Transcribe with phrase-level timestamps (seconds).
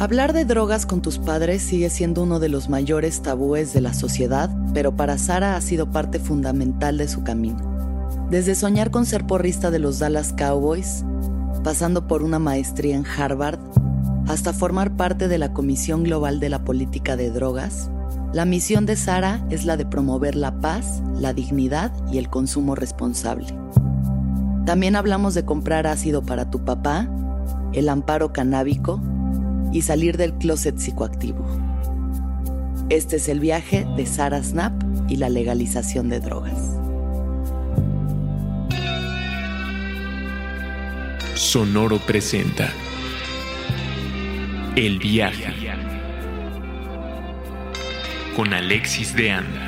[0.00, 3.92] Hablar de drogas con tus padres sigue siendo uno de los mayores tabúes de la
[3.92, 7.58] sociedad, pero para Sara ha sido parte fundamental de su camino.
[8.30, 11.04] Desde soñar con ser porrista de los Dallas Cowboys,
[11.64, 13.58] pasando por una maestría en Harvard,
[14.28, 17.90] hasta formar parte de la Comisión Global de la Política de Drogas,
[18.32, 22.76] la misión de Sara es la de promover la paz, la dignidad y el consumo
[22.76, 23.48] responsable.
[24.64, 27.08] También hablamos de comprar ácido para tu papá,
[27.72, 29.00] el amparo canábico,
[29.72, 31.46] y salir del closet psicoactivo.
[32.88, 34.72] Este es el viaje de Sarah Snap
[35.08, 36.78] y la legalización de drogas.
[41.34, 42.72] Sonoro presenta
[44.74, 45.48] El viaje
[48.38, 49.67] con Alexis de Anda.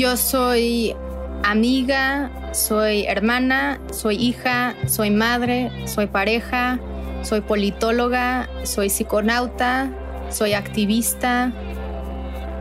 [0.00, 0.96] Yo soy
[1.42, 6.80] amiga, soy hermana, soy hija, soy madre, soy pareja,
[7.22, 9.92] soy politóloga, soy psiconauta,
[10.30, 11.52] soy activista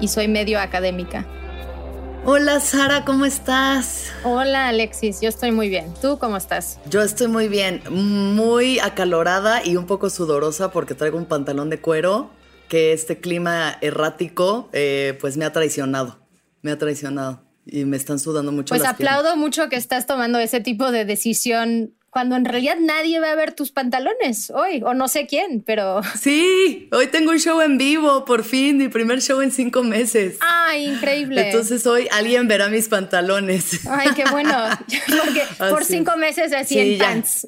[0.02, 1.26] y soy medio académica.
[2.26, 4.12] Hola Sara, ¿cómo estás?
[4.26, 5.94] Hola Alexis, yo estoy muy bien.
[6.02, 6.78] ¿Tú cómo estás?
[6.90, 11.80] Yo estoy muy bien, muy acalorada y un poco sudorosa porque traigo un pantalón de
[11.80, 12.32] cuero
[12.68, 16.20] que este clima errático eh, pues me ha traicionado
[16.62, 18.76] me ha traicionado y me están sudando mucho.
[18.76, 23.32] Pues aplaudo mucho que estás tomando ese tipo de decisión cuando en realidad nadie va
[23.32, 26.02] a ver tus pantalones hoy, o no sé quién, pero...
[26.20, 30.38] Sí, hoy tengo un show en vivo, por fin, mi primer show en cinco meses.
[30.42, 31.50] ¡Ay, increíble!
[31.50, 33.86] Entonces hoy alguien verá mis pantalones.
[33.88, 34.52] ¡Ay, qué bueno!
[35.08, 37.48] Porque por cinco meses así en pants.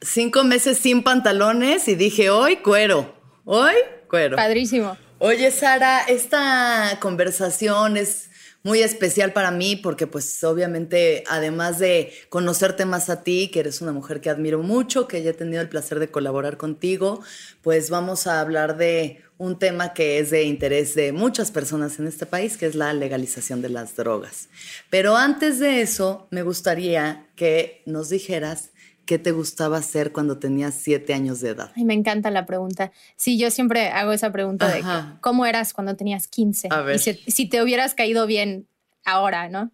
[0.00, 3.74] Cinco meses sin pantalones y dije, hoy cuero, hoy
[4.08, 4.36] cuero.
[4.36, 4.96] Padrísimo.
[5.18, 8.31] Oye, Sara, esta conversación es
[8.62, 13.80] muy especial para mí porque pues obviamente además de conocerte más a ti, que eres
[13.80, 17.22] una mujer que admiro mucho, que ya he tenido el placer de colaborar contigo,
[17.62, 22.06] pues vamos a hablar de un tema que es de interés de muchas personas en
[22.06, 24.48] este país, que es la legalización de las drogas.
[24.88, 28.70] Pero antes de eso, me gustaría que nos dijeras
[29.04, 31.72] ¿Qué te gustaba hacer cuando tenías siete años de edad?
[31.74, 32.92] Ay, me encanta la pregunta.
[33.16, 34.84] Sí, yo siempre hago esa pregunta de
[35.20, 36.68] cómo eras cuando tenías 15.
[36.70, 36.98] A ver.
[36.98, 38.66] si, te hubieras caído bien
[39.04, 39.72] ahora, ¿no?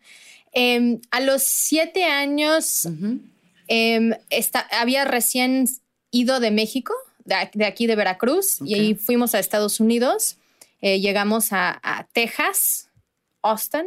[0.53, 2.89] Em, a los siete años
[3.67, 4.15] em,
[4.71, 5.67] había recién
[6.11, 6.95] ido de México,
[7.25, 10.39] de, aquí de Veracruz, y ahí fuimos a Estados Unidos.
[10.81, 12.89] Eh, llegamos a, a Texas,
[13.43, 13.87] Austin,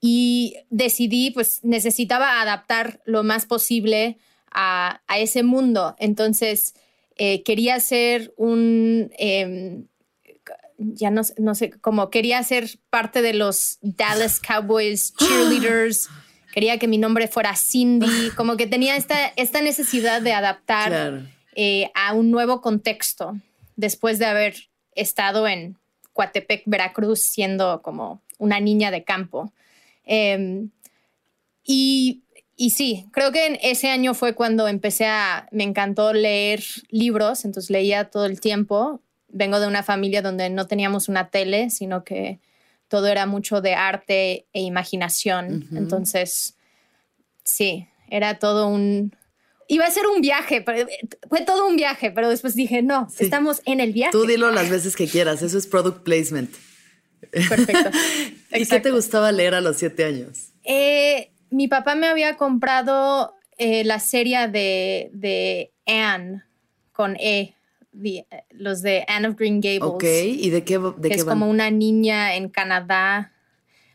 [0.00, 4.18] y decidí, pues necesitaba adaptar lo más posible
[4.54, 5.94] a, ese mundo.
[5.98, 6.74] Entonces,
[7.16, 9.86] eh, quería ser un, em,
[10.78, 16.08] ya no, no, sé, como quería ser parte de los Dallas Cowboys cheerleaders.
[16.54, 21.22] quería que mi nombre fuera Cindy, como que tenía esta, esta necesidad de adaptar
[21.56, 23.36] eh, a un nuevo contexto
[23.76, 24.54] después de haber
[24.94, 25.76] estado en
[26.12, 29.52] Coatepec, Veracruz, siendo como una niña de campo.
[30.04, 30.70] Em,
[31.64, 32.22] y
[32.56, 37.44] y sí, creo que en ese año fue cuando empecé a, me encantó leer libros,
[37.44, 39.02] entonces leía todo el tiempo.
[39.28, 42.38] Vengo de una familia donde no teníamos una tele, sino que
[42.88, 45.68] todo era mucho de arte e imaginación.
[45.72, 46.56] Entonces,
[47.42, 49.16] sí, era todo un...
[49.66, 50.86] Iba a ser un viaje, pero
[51.28, 54.12] fue todo un viaje, pero después dije, no, estamos en el viaje.
[54.12, 56.54] Tú dilo las veces que quieras, eso es product placement.
[57.32, 57.90] Perfecto.
[58.54, 60.52] ¿Y qué te gustaba leer a los siete años?
[60.62, 66.42] Eh, mi papá me había comprado eh, la serie de, de, Anne
[66.92, 67.54] con E,
[68.50, 69.82] los de Anne of Green Gables.
[69.82, 70.80] Ok, ¿y de qué?
[70.80, 73.32] De que es como una niña en Canadá.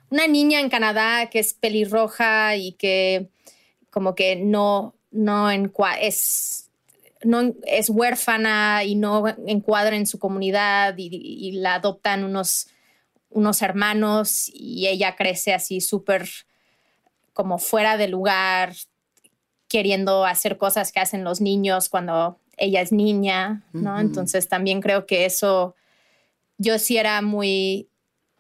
[0.10, 3.28] Una niña en Canadá que es pelirroja y que
[3.90, 6.70] como que no, no es,
[7.24, 12.70] no es huérfana y no encuadra en su comunidad y, y la adoptan unos,
[13.30, 16.30] unos hermanos y ella crece así súper
[17.40, 18.74] como fuera de lugar,
[19.70, 23.98] queriendo hacer cosas que hacen los niños cuando ella es niña, ¿no?
[23.98, 25.74] Entonces también creo que eso,
[26.58, 27.88] yo sí era muy,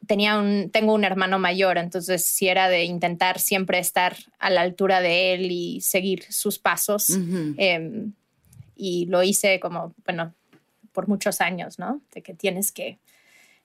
[0.05, 4.59] tenía un, tengo un hermano mayor, entonces sí era de intentar siempre estar a la
[4.59, 7.17] altura de él y seguir sus pasos.
[7.55, 8.11] Em,
[8.75, 10.33] y lo hice como, bueno,
[10.91, 12.01] por muchos años, ¿no?
[12.13, 12.99] De que tienes que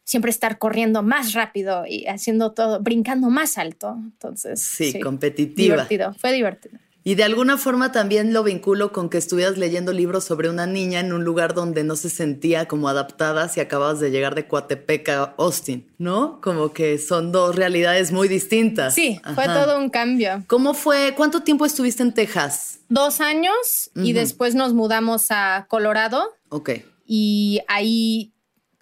[0.05, 3.97] siempre estar corriendo más rápido y haciendo todo, brincando más alto.
[3.97, 5.75] Entonces, sí, competitiva.
[5.75, 6.79] Divertido, fue divertido.
[7.07, 11.01] Y de alguna forma también lo vinculo con que estuvieras leyendo libros sobre una niña
[11.01, 15.11] en un lugar donde no se sentía como adaptada si acababas de llegar de Coatepec
[15.11, 16.41] a Austin, ¿no?
[16.41, 18.95] Como que son dos realidades muy distintas.
[18.95, 20.45] Sí, fue todo un cambio.
[20.47, 21.13] ¿Cómo fue?
[21.15, 22.79] ¿Cuánto tiempo estuviste en Texas?
[22.89, 26.31] Dos años y después nos mudamos a Colorado.
[26.49, 26.71] Ok.
[27.07, 28.33] Y ahí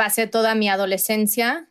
[0.02, 1.68] pasé toda mi adolescencia.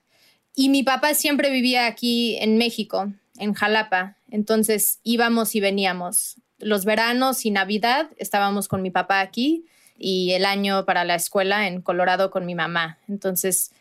[0.56, 4.16] Y mi papá siempre vivía aquí en México, en Jalapa.
[4.30, 6.38] Entonces íbamos y veníamos.
[6.58, 9.66] Los veranos y Navidad estábamos con mi papá aquí
[9.98, 13.00] y el año para la escuela en Colorado con mi mamá.
[13.10, 13.74] Entonces,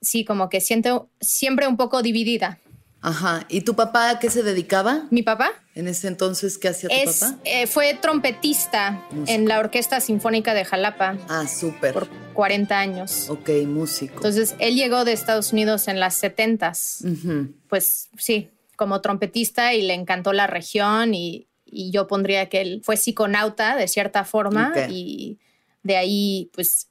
[0.00, 2.60] sí, como que siento siempre un poco dividida.
[3.02, 3.44] Ajá.
[3.48, 5.06] ¿Y tu papá a qué se dedicaba?
[5.10, 5.50] ¿Mi papá?
[5.74, 7.36] En ese entonces, ¿qué hacía tu papá?
[7.44, 11.18] Eh, fue trompetista en la Orquesta Sinfónica de Jalapa.
[11.28, 11.94] Ah, súper.
[11.94, 13.28] Por 40 años.
[13.28, 14.14] Ok, músico.
[14.14, 17.52] Entonces, él llegó de Estados Unidos en las 70s.
[17.68, 22.98] Pues sí, como trompetista y le encantó la región y, yo pondría que él fue
[22.98, 25.38] psiconauta de cierta forma y
[25.82, 26.90] de ahí pues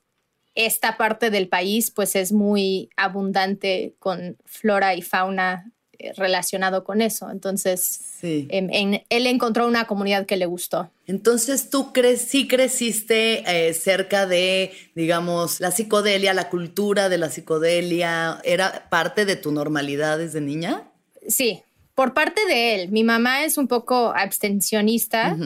[0.56, 5.72] esta parte del país pues es muy abundante con flora y fauna
[6.15, 7.30] relacionado con eso.
[7.30, 10.89] Entonces, en, él encontró una comunidad que le gustó.
[11.07, 17.30] Entonces, ¿tú crees, sí creciste eh, cerca de, digamos, la psicodelia, la cultura de la
[17.30, 18.39] psicodelia?
[18.44, 20.83] ¿Era parte de tu normalidad desde niña?
[21.27, 21.62] Sí,
[21.95, 22.89] por parte de él.
[22.89, 25.38] Mi mamá es un poco abstencionista.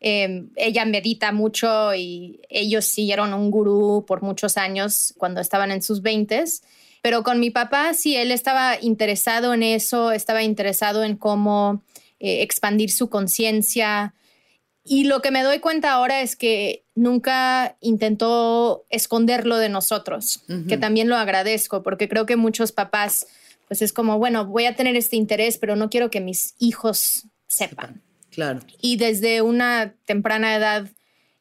[0.00, 5.82] Em, ella medita mucho y ellos siguieron un gurú por muchos años cuando estaban en
[5.82, 6.62] sus veintes.
[7.04, 11.82] Pero con mi papá sí, él estaba interesado en eso, estaba interesado en cómo
[12.18, 14.14] eh, expandir su conciencia.
[14.84, 20.78] Y lo que me doy cuenta ahora es que nunca intentó esconderlo de nosotros, que
[20.78, 23.26] también lo agradezco, porque creo que muchos papás
[23.68, 27.26] pues es como, bueno, voy a tener este interés, pero no quiero que mis hijos
[27.46, 28.00] sepan.
[28.30, 28.60] Claro.
[28.80, 30.88] Y desde una temprana edad,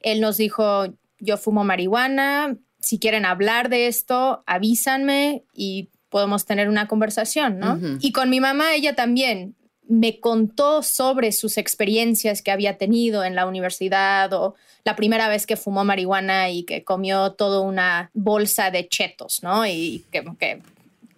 [0.02, 6.68] él nos dijo, yo fumo marihuana, si quieren hablar de esto, avísanme y podemos tener
[6.68, 7.80] una conversación, ¿no?
[8.00, 9.56] Y con mi mamá, ella también
[9.88, 15.48] me contó sobre sus experiencias que había tenido en la universidad o la primera vez
[15.48, 19.66] que fumó marihuana y que comió toda una bolsa de chetos, ¿no?
[19.66, 20.62] Y que, que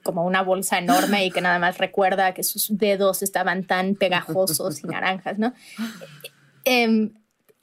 [0.04, 4.84] como una bolsa enorme y que nada más recuerda que sus dedos estaban tan pegajosos
[4.84, 5.54] y naranjas, ¿no?
[6.64, 7.12] Em,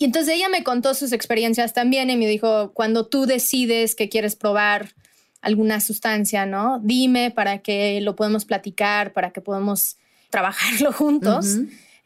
[0.02, 4.08] y entonces ella me contó sus experiencias también y me dijo, cuando tú decides que
[4.08, 4.96] quieres probar
[5.40, 6.80] alguna sustancia, ¿no?
[6.82, 9.98] Dime para que lo podemos platicar, para que podamos
[10.30, 11.58] trabajarlo juntos.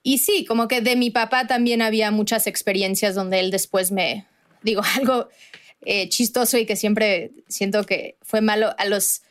[0.02, 4.26] Y sí, como que de mi papá también había muchas experiencias donde él después me,
[4.62, 5.30] digo, algo
[5.80, 9.22] eh, chistoso y que siempre siento que fue malo a los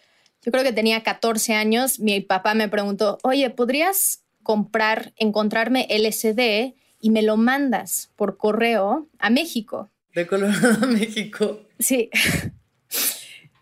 [0.44, 6.74] yo creo que tenía 14 años, mi papá me preguntó, oye, ¿podrías comprar, encontrarme LSD
[7.06, 9.92] y me lo mandas por correo a México?
[10.16, 11.62] De Colorado a México.
[11.78, 12.10] Sí.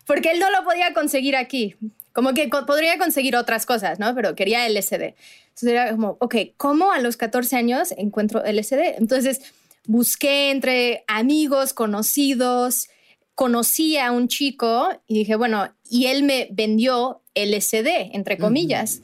[0.06, 1.76] Porque él no lo podía conseguir aquí.
[2.14, 4.14] Como que podría conseguir otras cosas, ¿no?
[4.14, 5.12] Pero quería LSD.
[5.48, 8.96] Entonces era como, ok, ¿cómo a los 14 años encuentro LSD?
[8.96, 9.42] Entonces
[9.86, 12.88] busqué entre amigos, conocidos,
[13.34, 19.02] conocí a un chico y dije, bueno, y él me vendió LSD, entre comillas.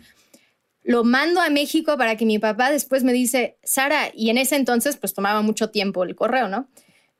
[0.82, 4.56] Lo mando a México para que mi papá después me dice, Sara, y en ese
[4.56, 6.68] entonces pues tomaba mucho tiempo el correo, ¿no?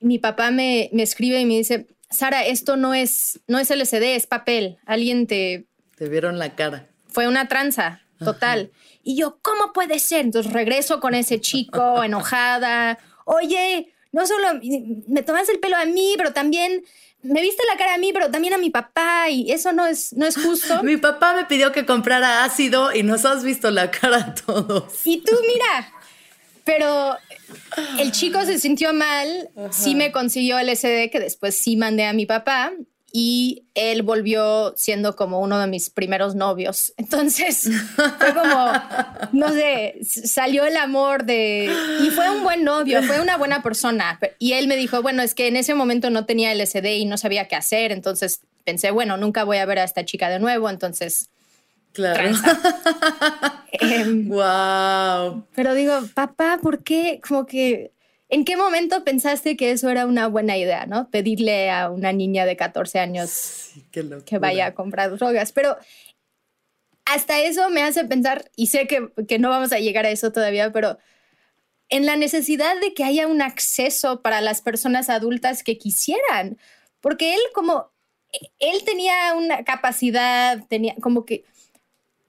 [0.01, 4.15] mi papá me, me escribe y me dice, Sara, esto no es, no es LSD,
[4.15, 4.77] es papel.
[4.85, 5.67] Alguien te...
[5.95, 6.89] Te vieron la cara.
[7.07, 8.71] Fue una tranza, total.
[9.03, 10.25] Y yo, ¿cómo puede ser?
[10.25, 12.97] Entonces regreso con ese chico enojada.
[13.25, 14.59] Oye, no solo
[15.07, 16.83] me tomas el pelo a mí, pero también
[17.23, 20.13] me viste la cara a mí, pero también a mi papá y eso no es,
[20.13, 20.83] no es justo.
[20.83, 25.05] mi papá me pidió que comprara ácido y nos has visto la cara a todos.
[25.05, 25.93] Y tú, mira,
[26.63, 27.17] pero
[27.99, 32.13] el chico se sintió mal, sí me consiguió el SD que después sí mandé a
[32.13, 32.71] mi papá
[33.13, 36.93] y él volvió siendo como uno de mis primeros novios.
[36.97, 38.73] Entonces fue como,
[39.33, 41.71] no sé, salió el amor de...
[42.03, 44.19] Y fue un buen novio, fue una buena persona.
[44.39, 47.17] Y él me dijo, bueno, es que en ese momento no tenía LSD y no
[47.17, 47.91] sabía qué hacer.
[47.91, 50.69] Entonces pensé, bueno, nunca voy a ver a esta chica de nuevo.
[50.69, 51.29] Entonces...
[51.93, 52.29] Claro.
[54.25, 55.33] wow.
[55.33, 57.19] Em, pero digo, papá, ¿por qué?
[57.27, 57.91] Como que
[58.31, 61.09] ¿En qué momento pensaste que eso era una buena idea, no?
[61.09, 65.51] Pedirle a una niña de 14 años que vaya a comprar drogas.
[65.51, 65.75] Pero
[67.03, 70.31] hasta eso me hace pensar, y sé que, que no vamos a llegar a eso
[70.31, 70.97] todavía, pero
[71.89, 76.57] en la necesidad de que haya un acceso para las personas adultas que quisieran.
[77.01, 77.91] Porque él como,
[78.59, 81.43] él tenía una capacidad, tenía como que,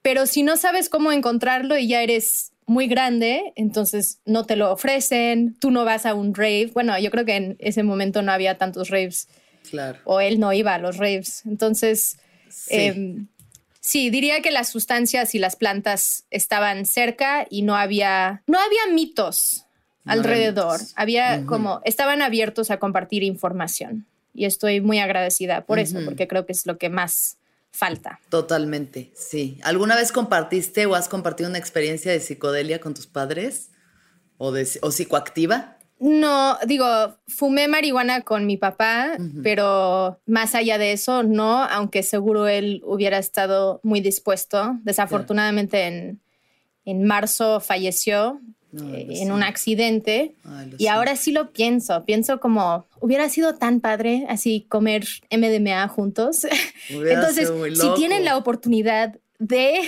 [0.02, 4.72] pero si no sabes cómo encontrarlo y ya eres muy grande, entonces no te lo
[4.72, 6.70] ofrecen, tú no vas a un rave.
[6.72, 9.28] Bueno, yo creo que en ese momento no había tantos raves.
[9.70, 9.98] Claro.
[10.04, 11.42] O él no iba a los raves.
[11.46, 12.74] Entonces, sí.
[12.74, 13.26] Em,
[13.80, 14.10] sí.
[14.10, 19.66] diría que las sustancias y las plantas estaban cerca y no había, no había mitos
[20.04, 20.80] alrededor.
[20.96, 24.06] Había como, estaban abiertos a compartir información.
[24.34, 27.36] Y estoy muy agradecida por eso, porque creo que es lo que más
[27.72, 28.20] falta.
[28.28, 29.58] Totalmente, sí.
[29.64, 33.70] ¿Alguna vez compartiste o has compartido una experiencia de psicodelia con tus padres?
[34.38, 35.78] ¿O, de, o psicoactiva?
[35.98, 36.84] No, digo,
[37.28, 43.18] fumé marihuana con mi papá, pero más allá de eso, no, aunque seguro él hubiera
[43.18, 44.76] estado muy dispuesto.
[44.82, 46.20] Desafortunadamente en,
[46.84, 48.40] en marzo falleció
[48.74, 50.34] eh, en un accidente.
[50.78, 56.46] y ahora sí lo pienso, pienso como, hubiera sido tan padre así comer MDMA juntos.
[56.88, 59.80] Entonces, si tienen la oportunidad de,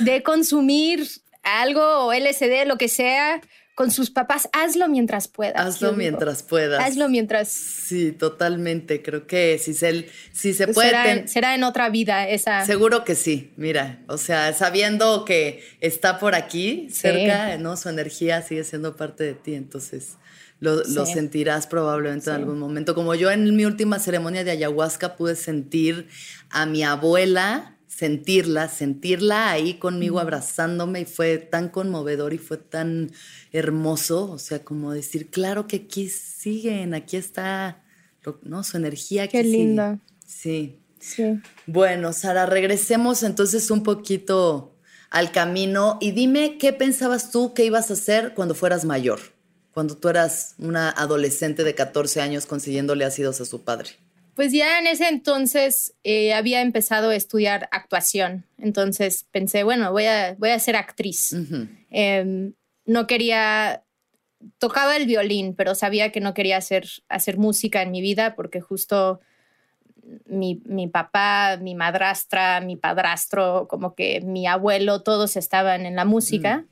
[0.00, 1.06] de consumir
[1.42, 3.40] algo o LSD, lo que sea,
[3.74, 5.56] con sus papás, hazlo mientras puedas.
[5.56, 6.82] Hazlo mientras puedas.
[6.82, 7.48] Hazlo mientras.
[7.48, 9.02] Sí, totalmente.
[9.02, 10.90] Creo que si se, si se puede.
[10.90, 12.64] Será, será, en otra vida esa.
[12.64, 13.52] Seguro que sí.
[13.56, 17.76] Mira, o sea, sabiendo que está por aquí, cerca, ¿no?
[17.76, 19.54] Su energía sigue siendo parte de ti.
[19.54, 20.16] Entonces.
[20.60, 22.94] Lo, lo sentirás probablemente en algún momento.
[22.94, 26.08] Como yo en mi última ceremonia de ayahuasca pude sentir
[26.48, 33.12] a mi abuela sentirla, sentirla ahí conmigo abrazándome y fue tan conmovedor y fue tan
[33.52, 37.82] hermoso, o sea, como decir, claro que aquí siguen, aquí está,
[38.42, 38.64] ¿no?
[38.64, 39.28] Su energía.
[39.28, 40.00] Qué linda.
[40.26, 40.80] Sí.
[40.98, 41.38] Sí.
[41.66, 44.74] Bueno, Sara, regresemos entonces un poquito
[45.10, 49.20] al camino y dime qué pensabas tú que ibas a hacer cuando fueras mayor,
[49.72, 53.90] cuando tú eras una adolescente de 14 años consiguiéndole ácidos a su padre.
[54.34, 60.06] Pues ya en ese entonces eh, había empezado a estudiar actuación, entonces pensé, bueno, voy
[60.06, 61.36] a, voy a ser actriz.
[61.90, 63.84] Em, no quería,
[64.58, 68.60] tocaba el violín, pero sabía que no quería hacer, hacer música en mi vida porque
[68.60, 69.20] justo
[70.26, 76.04] mi, mi, papá, mi madrastra, mi padrastro, como que mi abuelo, todos estaban en la
[76.04, 76.64] música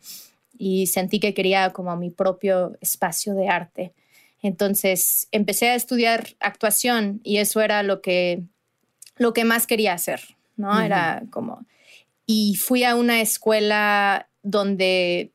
[0.59, 3.95] y sentí que quería como mi propio espacio de arte.
[4.43, 8.43] Entonces empecé a estudiar actuación y eso era lo que,
[9.17, 10.21] lo que más quería hacer,
[10.57, 10.81] ¿no?
[10.81, 11.65] Era como...
[12.27, 15.33] Y fui a una escuela donde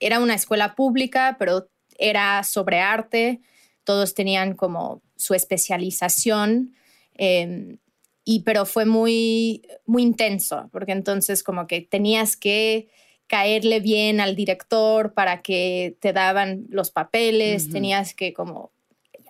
[0.00, 1.68] era una escuela pública, pero
[1.98, 3.40] era sobre arte,
[3.84, 6.74] todos tenían como su especialización,
[7.14, 7.78] em,
[8.24, 12.88] y pero fue muy, muy intenso, porque entonces como que tenías que
[13.28, 18.72] caerle bien al director para que te daban los papeles, tenías que como,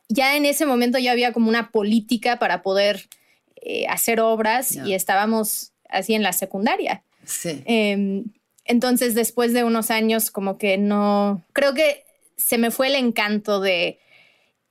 [0.08, 3.08] ya en ese momento ya había como una política para poder
[3.56, 7.02] eh, hacer obras y estábamos así en la secundaria.
[7.24, 7.62] Sí.
[7.66, 8.26] Em,
[8.64, 12.04] entonces después de unos años como que no, creo que
[12.36, 13.98] se me fue el encanto de,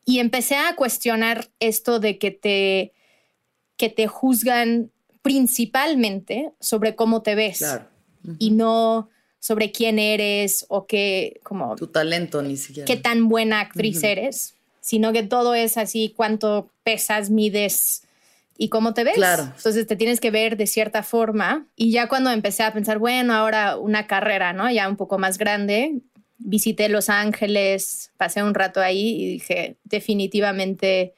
[0.05, 2.93] y empecé a cuestionar esto de que te,
[3.75, 4.89] que te juzgan
[5.21, 7.63] principalmente sobre cómo te ves.
[8.39, 11.75] Y no sobre quién eres o qué, como...
[11.75, 12.85] Tu talento ni siquiera.
[12.85, 18.03] Qué tan buena actriz eres, sino que todo es así, cuánto pesas, mides
[18.57, 19.15] y cómo te ves.
[19.15, 19.51] Claro.
[19.55, 21.67] Entonces te tienes que ver de cierta forma.
[21.75, 24.69] Y ya cuando empecé a pensar, bueno, ahora una carrera, ¿no?
[24.71, 26.01] Ya un poco más grande,
[26.37, 31.13] visité Los Ángeles, pasé un rato ahí y dije, definitivamente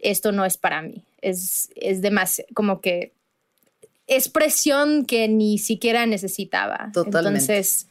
[0.00, 1.04] esto no es para mí.
[1.20, 3.12] Es, es demasiado, como que
[4.08, 6.90] expresión que ni siquiera necesitaba.
[6.92, 7.40] Totalmente.
[7.40, 7.86] Entonces,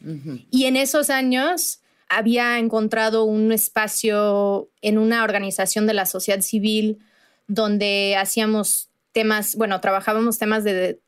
[0.52, 7.00] y en esos años había encontrado un espacio en una organización de la sociedad civil
[7.48, 11.00] donde hacíamos temas, bueno, trabajábamos temas de,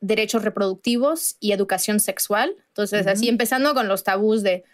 [0.00, 2.54] derechos reproductivos y educación sexual.
[2.68, 4.64] Entonces, así empezando con los tabús de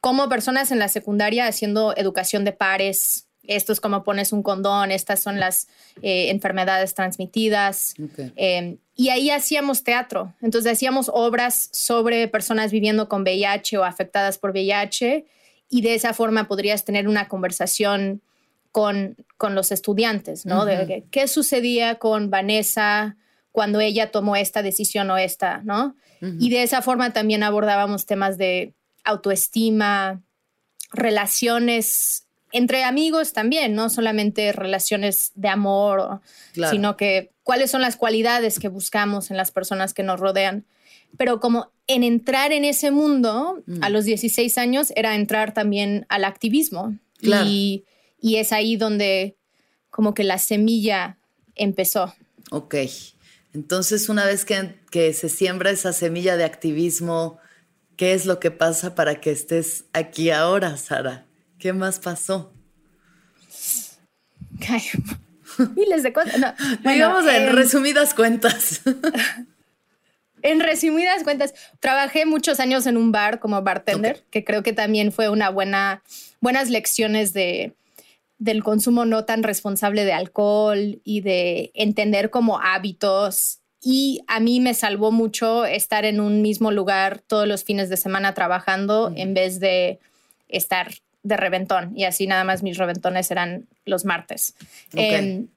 [0.00, 4.90] cómo personas en la secundaria haciendo educación de pares, esto es como pones un condón,
[4.90, 5.68] estas son las
[6.02, 7.94] eh, enfermedades transmitidas.
[8.36, 10.32] Em, y ahí hacíamos teatro.
[10.40, 15.26] Entonces hacíamos obras sobre personas viviendo con VIH o afectadas por VIH
[15.68, 18.22] y de esa forma podrías tener una conversación
[18.70, 20.64] con, con los estudiantes, ¿no?
[20.64, 23.16] De qué sucedía con Vanessa
[23.50, 25.96] cuando ella tomó esta decisión o esta, ¿no?
[26.20, 30.22] Y de esa forma también abordábamos temas de autoestima,
[30.92, 36.20] relaciones entre amigos también, no solamente relaciones de amor,
[36.70, 40.64] sino que cuáles son las cualidades que buscamos en las personas que nos rodean.
[41.16, 43.92] Pero como en entrar en ese mundo a mm.
[43.92, 46.96] los 16 años era entrar también al activismo.
[47.20, 47.84] Y,
[48.22, 49.36] es ahí donde
[49.90, 51.18] como que la semilla
[51.54, 52.14] empezó.
[52.50, 52.76] Ok.
[53.52, 57.40] Entonces, una vez que, que se siembra esa semilla de activismo,
[57.96, 61.26] ¿Qué es lo que pasa para que estés aquí ahora, Sara?
[61.62, 62.52] ¿Qué más pasó?
[65.76, 66.54] Miles de cosas.
[66.84, 68.80] Digamos en em, resumidas cuentas.
[70.44, 75.12] En resumidas cuentas, trabajé muchos años en un bar como bartender, que creo que también
[75.12, 76.02] fue una buena,
[76.40, 77.74] buenas lecciones de,
[78.38, 83.60] del consumo no tan responsable de alcohol y de entender como hábitos.
[83.80, 87.96] Y a mí me salvó mucho estar en un mismo lugar todos los fines de
[87.96, 90.00] semana trabajando en vez de
[90.48, 90.90] estar
[91.22, 91.92] de reventón.
[91.96, 94.54] Y así nada más mis reventones eran los martes.
[94.94, 95.48] Em,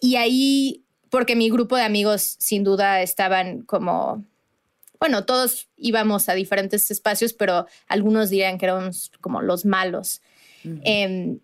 [0.00, 4.24] y ahí porque mi grupo de amigos sin duda estaban como,
[4.98, 10.20] bueno, todos íbamos a diferentes espacios, pero algunos dirían que éramos como los malos.
[10.82, 11.38] Em,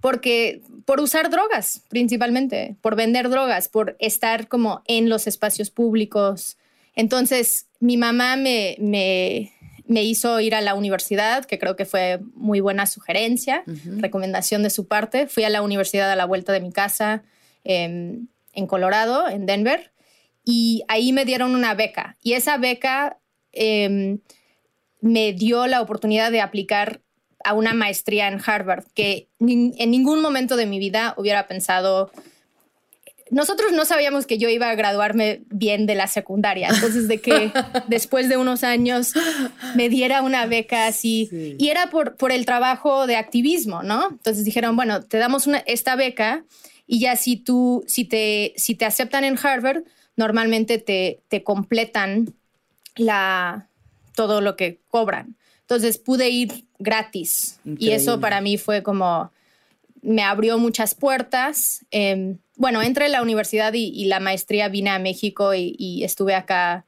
[0.00, 6.58] porque por usar drogas principalmente, por vender drogas, por estar como en los espacios públicos.
[6.94, 9.52] Entonces, mi mamá me, me,
[9.88, 13.64] me hizo ir a la universidad, que creo que fue muy buena sugerencia,
[13.96, 15.26] recomendación de su parte.
[15.26, 17.24] Fui a la universidad a la vuelta de mi casa.
[17.64, 18.20] Eh,
[18.58, 19.92] en Colorado, en Denver,
[20.44, 22.16] y ahí me dieron una beca.
[22.22, 23.18] Y esa beca
[23.52, 24.18] em,
[25.00, 27.00] me dio la oportunidad de aplicar
[27.44, 32.10] a una maestría en Harvard, que en ningún momento de mi vida hubiera pensado
[33.30, 37.52] nosotros no sabíamos que yo iba a graduarme bien de la secundaria, entonces de que
[37.88, 39.12] después de unos años
[39.74, 44.08] me diera una beca así, y era por, por el trabajo de activismo, ¿no?
[44.10, 46.44] Entonces dijeron, bueno, te damos una, esta beca
[46.86, 49.82] y ya si tú, si te, si te aceptan en Harvard,
[50.16, 52.34] normalmente te, te completan
[52.96, 53.68] la,
[54.14, 55.36] todo lo que cobran.
[55.60, 59.30] Entonces pude ir gratis y eso para mí fue como,
[60.02, 61.84] me abrió muchas puertas.
[61.90, 66.84] Em, bueno, entre la universidad y, la maestría vine a México y, estuve acá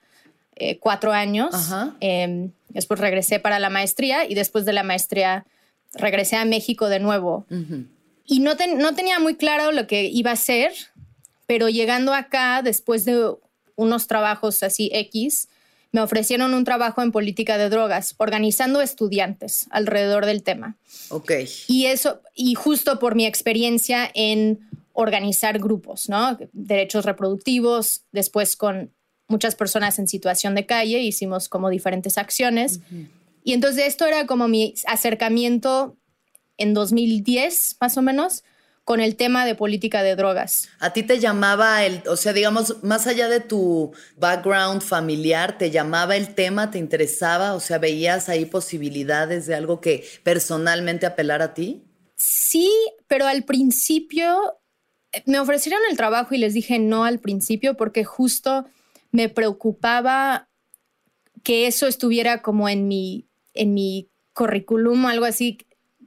[0.57, 1.55] eh, cuatro años.
[2.01, 5.47] Em, después regresé para la maestría y después de la maestría
[5.95, 7.47] regresé a México de nuevo
[8.31, 10.73] y no, no tenía muy claro lo que iba a hacer,
[11.47, 13.35] pero llegando acá, después de
[13.75, 15.49] unos trabajos así X,
[15.93, 20.77] me ofrecieron un trabajo en política de drogas, organizando estudiantes alrededor del tema.
[21.09, 21.33] Ok.
[21.67, 24.61] Y eso, y justo por mi experiencia en
[24.93, 26.39] organizar grupos, ¿no?
[26.53, 28.93] Derechos reproductivos, después con
[29.27, 32.81] muchas personas en situación de calle, hicimos como diferentes acciones.
[33.43, 35.97] Y entonces esto era como mi acercamiento
[36.57, 38.45] en 2010, más o menos,
[38.85, 40.69] con el tema de política de drogas.
[40.81, 45.71] ¿A ti te llamaba el, o sea, digamos, más allá de tu background familiar, te
[45.71, 51.47] llamaba el tema, te interesaba, o sea, veías ahí posibilidades de algo que personalmente apelara
[51.47, 51.85] a ti?
[52.17, 52.71] Sí,
[53.07, 54.61] pero al principio
[55.13, 58.67] eh, me ofrecieron el trabajo y les dije no al principio porque justo
[59.11, 60.49] me preocupaba
[61.43, 65.59] que eso estuviera como en mi, en mi currículum o algo así,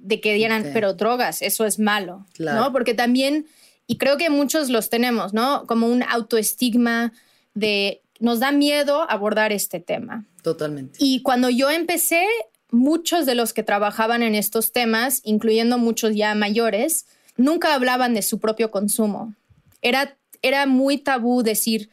[0.04, 2.72] de que dieran, pero drogas, eso es malo, ¿no?
[2.74, 3.48] Porque también,
[3.88, 5.66] y creo que muchos los tenemos, ¿no?
[5.66, 7.14] Como un autoestigma
[7.54, 10.26] de, nos da miedo abordar este tema.
[10.42, 11.00] Totalmente.
[11.00, 12.26] Y cuando yo empecé,
[12.70, 17.06] muchos de los que trabajaban en estos temas, incluyendo muchos ya mayores,
[17.38, 19.34] nunca hablaban de su propio consumo.
[19.82, 21.90] Era, era muy tabú decir,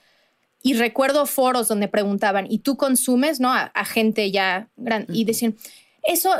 [0.62, 3.38] y recuerdo foros donde preguntaban, ¿y tú consumes?
[3.38, 3.52] ¿No?
[3.52, 5.12] A, gente ya grande.
[5.14, 5.56] Y decían,
[6.02, 6.30] eso,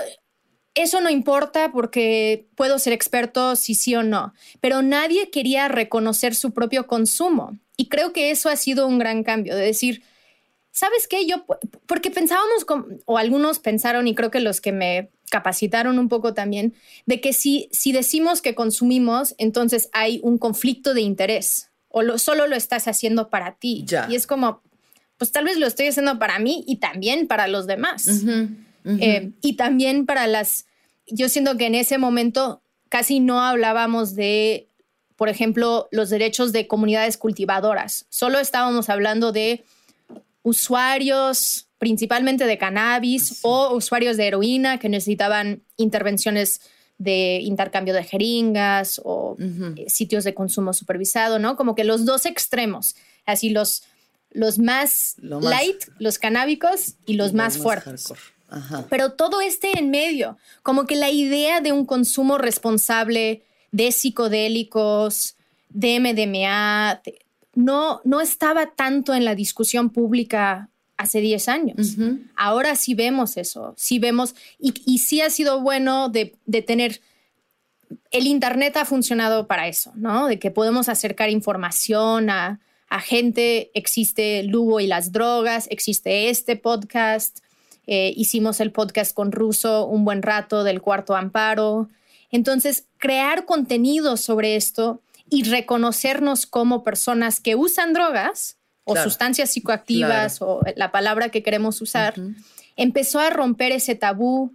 [0.75, 6.35] eso no importa porque puedo ser experto si sí o no, pero nadie quería reconocer
[6.35, 7.59] su propio consumo.
[7.77, 10.03] Y creo que eso ha sido un gran cambio, de decir,
[10.71, 11.27] ¿sabes qué?
[11.27, 11.45] Yo,
[11.87, 12.67] porque pensábamos,
[13.05, 16.75] o algunos pensaron, y creo que los que me capacitaron un poco también,
[17.07, 22.47] de que si, si decimos que consumimos, entonces hay un conflicto de interés, o solo
[22.47, 23.85] lo estás haciendo para ti.
[24.09, 24.63] Y es como,
[25.17, 28.07] pues tal vez lo estoy haciendo para mí y también para los demás.
[28.85, 30.67] Eh, y también para las,
[31.07, 34.69] yo siento que en ese momento casi no hablábamos de,
[35.17, 38.07] por ejemplo, los derechos de comunidades cultivadoras.
[38.09, 39.65] Solo estábamos hablando de
[40.43, 46.61] usuarios principalmente de cannabis o usuarios de heroína que necesitaban intervenciones
[46.99, 51.57] de intercambio de jeringas o eh, sitios de consumo supervisado, ¿no?
[51.57, 53.85] Como que los dos extremos, así los,
[54.31, 58.13] los más, light, los canábicos y los, más, fuertes.
[58.89, 65.37] Pero todo este en medio, como que la idea de un consumo responsable de psicodélicos,
[65.69, 67.01] de MDMA,
[67.55, 71.97] no, no estaba tanto en la discusión pública hace 10 años.
[72.37, 76.37] Ahora sí vemos eso, sí vemos, y, sí ha sido bueno de,
[76.67, 77.01] tener,
[78.11, 80.27] el Internet ha funcionado para eso, ¿no?
[80.27, 86.57] De que podemos acercar información a, a gente, existe Lugo y las drogas, existe este
[86.57, 87.39] podcast,
[87.87, 91.89] Eh, hicimos el podcast con Russo un buen rato del cuarto amparo.
[92.31, 100.43] Entonces, crear contenido sobre esto y reconocernos como personas que usan drogas o sustancias psicoactivas
[100.43, 102.15] o la palabra que queremos usar,
[102.77, 104.53] empezó a romper ese tabú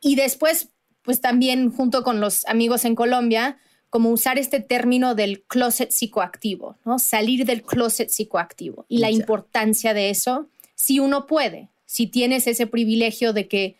[0.00, 0.68] y después,
[1.02, 6.76] pues también junto con los amigos en Colombia, como usar este término del closet psicoactivo,
[6.84, 6.98] ¿no?
[6.98, 12.66] Salir del closet psicoactivo y la importancia de eso, si uno puede, si tienes ese
[12.66, 13.76] privilegio de que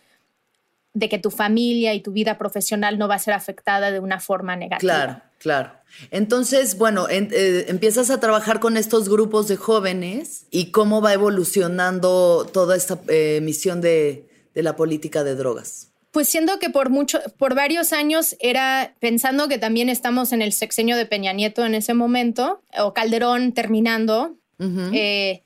[0.93, 4.21] de que tu familia y tu vida profesional no va a ser afectada de una
[4.21, 4.79] forma negativa.
[4.79, 5.73] Claro, claro.
[6.13, 12.49] Entonces, bueno, eh, empiezas a trabajar con estos grupos de jóvenes y cómo va evolucionando
[12.53, 15.91] toda esta eh, misión de, de la política de drogas.
[16.13, 20.53] Pues siendo que por mucho, por varios años era pensando que también estamos en el
[20.53, 25.43] sexenio de Peña Nieto en ese momento, o Calderón terminando, eh,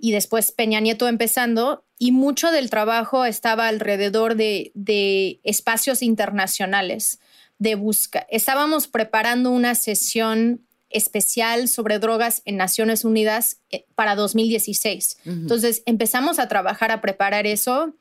[0.00, 7.18] y después Peña Nieto empezando, y mucho del trabajo estaba alrededor de, de espacios internacionales
[7.58, 8.26] de busca.
[8.30, 15.18] Estábamos preparando una sesión especial sobre drogas en Naciones Unidas eh, para 2016.
[15.26, 17.94] Entonces empezamos a trabajar a preparar eso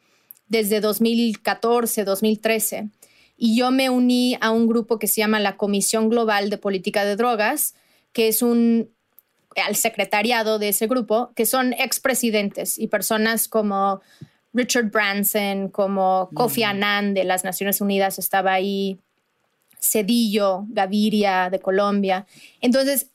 [0.48, 2.90] desde 2014, 2013.
[3.36, 7.04] Y yo me uní a un grupo que se llama la Comisión Global de Política
[7.04, 7.76] de Drogas,
[8.14, 8.90] que es un
[9.62, 14.02] al secretariado de ese grupo, que son expresidentes y personas como
[14.54, 19.00] Richard Branson, como Kofi Annan de las Naciones Unidas estaba ahí,
[19.80, 22.26] Cedillo, Gaviria de Colombia.
[22.62, 23.12] Entonces,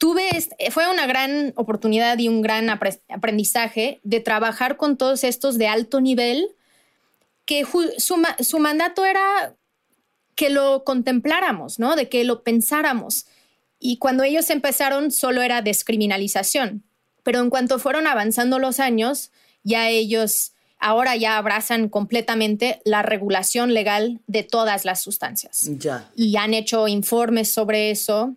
[0.00, 0.30] tuve,
[0.70, 6.00] fue una gran oportunidad y un gran aprendizaje de trabajar con todos estos de alto
[6.00, 6.48] nivel,
[7.44, 7.66] que
[7.98, 9.56] su, mandato era
[10.36, 11.96] que lo contempláramos, ¿no?
[11.96, 13.26] De que lo pensáramos.
[13.80, 16.84] Y cuando ellos empezaron solo era descriminalización,
[17.24, 19.32] pero en cuanto fueron avanzando los años,
[19.64, 25.68] ya ellos ahora ya abrazan completamente la regulación legal de todas las sustancias.
[25.78, 26.08] Ya.
[26.14, 28.36] Y han hecho informes sobre eso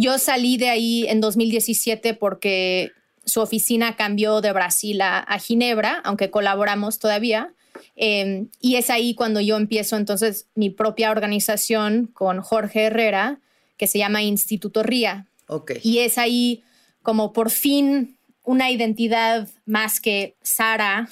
[0.00, 2.92] yo salí de ahí en 2017 porque
[3.24, 7.52] su oficina cambió de Brasil a, Ginebra, aunque colaboramos todavía.
[7.96, 13.40] Em, y es ahí cuando yo empiezo entonces mi propia organización con Jorge Herrera,
[13.78, 15.26] que se llama Instituto RIA.
[15.46, 15.80] Okay.
[15.82, 16.62] Y es ahí
[17.02, 21.08] como por fin una identidad más que Sara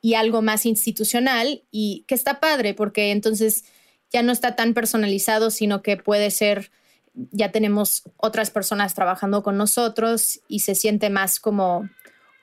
[0.00, 3.64] y algo más institucional y que está padre porque entonces
[4.12, 6.70] ya no está tan personalizado, sino que puede ser
[7.14, 11.88] ya tenemos otras personas trabajando con nosotros y se siente más como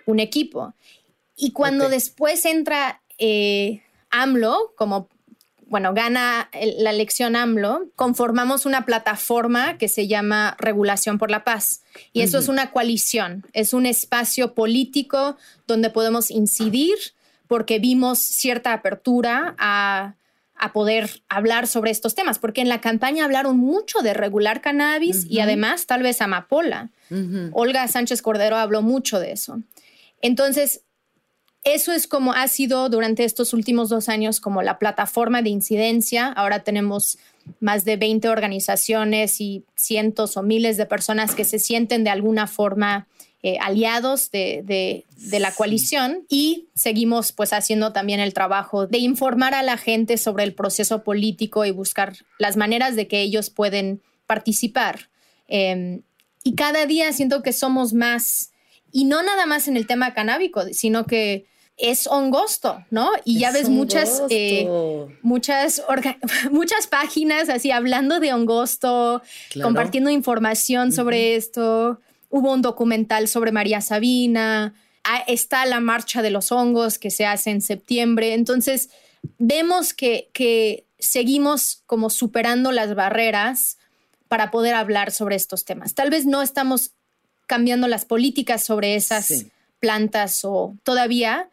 [0.06, 0.74] un equipo.
[1.36, 5.10] Y cuando después entra eh, AMLO, como,
[5.70, 6.50] bueno, gana
[6.80, 11.82] la elección AMLO, conformamos una plataforma que se llama Regulación por la Paz.
[12.14, 16.96] Y eso es una coalición, es un espacio político donde podemos incidir
[17.48, 20.16] porque vimos cierta apertura a
[20.58, 25.26] a poder hablar sobre estos temas, porque en la campaña hablaron mucho de regular cannabis
[25.30, 26.90] y además tal vez amapola.
[27.52, 29.62] Olga Sánchez Cordero habló mucho de eso.
[30.22, 30.82] Entonces,
[31.64, 36.28] eso es como ha sido durante estos últimos dos años como la plataforma de incidencia.
[36.28, 37.18] Ahora tenemos
[37.60, 42.48] más de 20 organizaciones y cientos o miles de personas que se sienten de alguna
[42.48, 43.08] forma
[43.44, 49.62] eh, aliados de, la coalición y seguimos pues haciendo también el trabajo de informar a
[49.62, 55.10] la gente sobre el proceso político y buscar las maneras de que ellos pueden participar.
[55.48, 56.02] Em,
[56.44, 58.52] y cada día siento que somos más,
[58.92, 61.46] y no nada más en el tema canábico, sino que
[61.78, 63.12] es hongosto, ¿no?
[63.24, 64.68] Y ya ves muchas, eh,
[65.22, 65.84] muchas,
[66.52, 69.22] muchas páginas así hablando de hongosto,
[69.62, 74.74] compartiendo información sobre esto hubo un documental sobre María Sabina,
[75.04, 78.34] ah, está la marcha de los hongos que se hace en septiembre.
[78.34, 78.90] Entonces,
[79.38, 83.78] vemos que, que seguimos como superando las barreras
[84.28, 85.94] para poder hablar sobre estos temas.
[85.94, 86.92] Tal vez no estamos
[87.48, 89.46] cambiando las políticas sobre esas
[89.80, 91.50] plantas o todavía,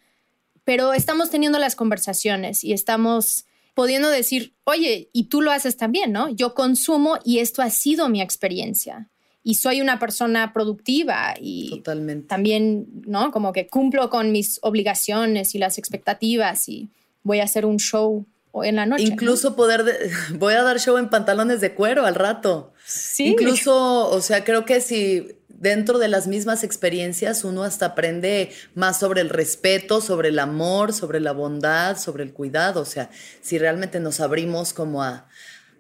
[0.65, 6.13] pero estamos teniendo las conversaciones y estamos pudiendo decir, oye, y tú lo haces también,
[6.13, 6.29] ¿no?
[6.29, 9.09] Yo consumo y esto ha sido mi experiencia
[9.43, 11.83] y soy una persona productiva y
[12.27, 13.31] también, ¿no?
[13.31, 16.89] Como que cumplo con mis obligaciones y las expectativas y
[17.23, 18.25] voy a hacer un show
[18.63, 19.03] en la noche.
[19.05, 19.85] Incluso poder,
[20.39, 22.73] voy a dar show en pantalones de cuero al rato.
[22.87, 23.27] Sí.
[23.27, 29.01] Incluso, o sea, creo que si dentro de las mismas experiencias uno hasta aprende más
[29.01, 33.59] sobre el respeto, sobre el amor, sobre la bondad, sobre el cuidado, o sea, si
[33.59, 35.27] realmente nos abrimos como a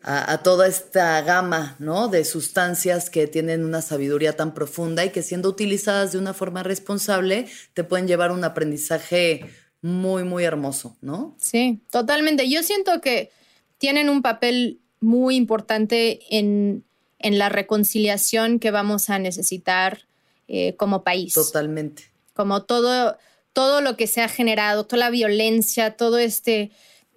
[0.06, 2.08] a, toda esta gama ¿no?
[2.08, 6.62] de sustancias que tienen una sabiduría tan profunda y que siendo utilizadas de una forma
[6.62, 9.46] responsable te pueden llevar un aprendizaje
[9.80, 11.34] muy, muy hermoso, ¿no?
[11.40, 12.50] Sí, totalmente.
[12.50, 13.30] Yo siento que
[13.78, 16.84] tienen un papel muy importante en,
[17.20, 20.06] la reconciliación que vamos a necesitar
[20.48, 21.34] eh, como país.
[21.34, 22.10] Totalmente.
[22.34, 23.16] Como todo,
[23.52, 26.70] todo lo que se ha generado, toda la violencia, todo este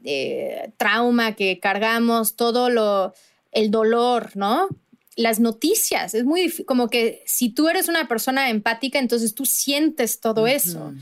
[0.04, 3.14] eh, trauma que cargamos, todo lo,
[3.52, 4.70] el dolor, ¿no?
[5.16, 10.20] Las noticias, es muy como que si tú eres una persona empática, entonces tú sientes
[10.20, 10.94] todo eso.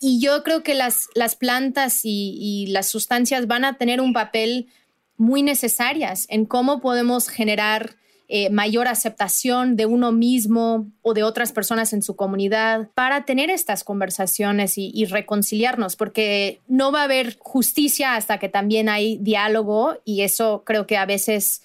[0.00, 4.68] Y yo creo que las, las plantas y, las sustancias van a tener un papel
[5.20, 11.52] muy necesarias en cómo podemos generar eh, mayor aceptación de uno mismo o de otras
[11.52, 17.36] personas en su comunidad para tener estas conversaciones y, reconciliarnos, porque no va a haber
[17.38, 21.62] justicia hasta que también hay diálogo y eso creo que a veces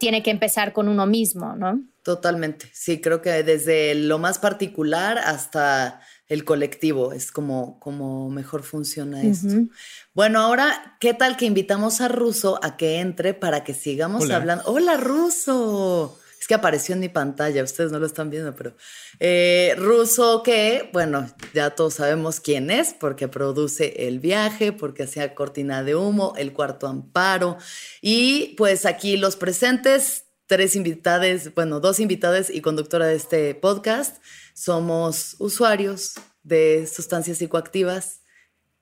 [0.00, 1.80] tiene que empezar con uno mismo, ¿no?
[2.02, 8.62] Totalmente, sí, creo que desde lo más particular hasta el colectivo, es como, como mejor
[8.62, 9.64] funciona esto.
[10.14, 14.62] Bueno, ahora, ¿qué tal que invitamos a Ruso a que entre para que sigamos hablando?
[14.66, 16.16] Hola, Ruso.
[16.40, 18.74] Es que apareció en mi pantalla, ustedes no lo están viendo, pero
[19.18, 25.34] eh, Ruso que, bueno, ya todos sabemos quién es, porque produce El Viaje, porque hacía
[25.34, 27.58] Cortina de Humo, El Cuarto Amparo,
[28.00, 34.16] y pues aquí los presentes, tres invitadas, bueno, dos invitadas y conductora de este podcast,
[34.60, 38.20] somos usuarios de sustancias psicoactivas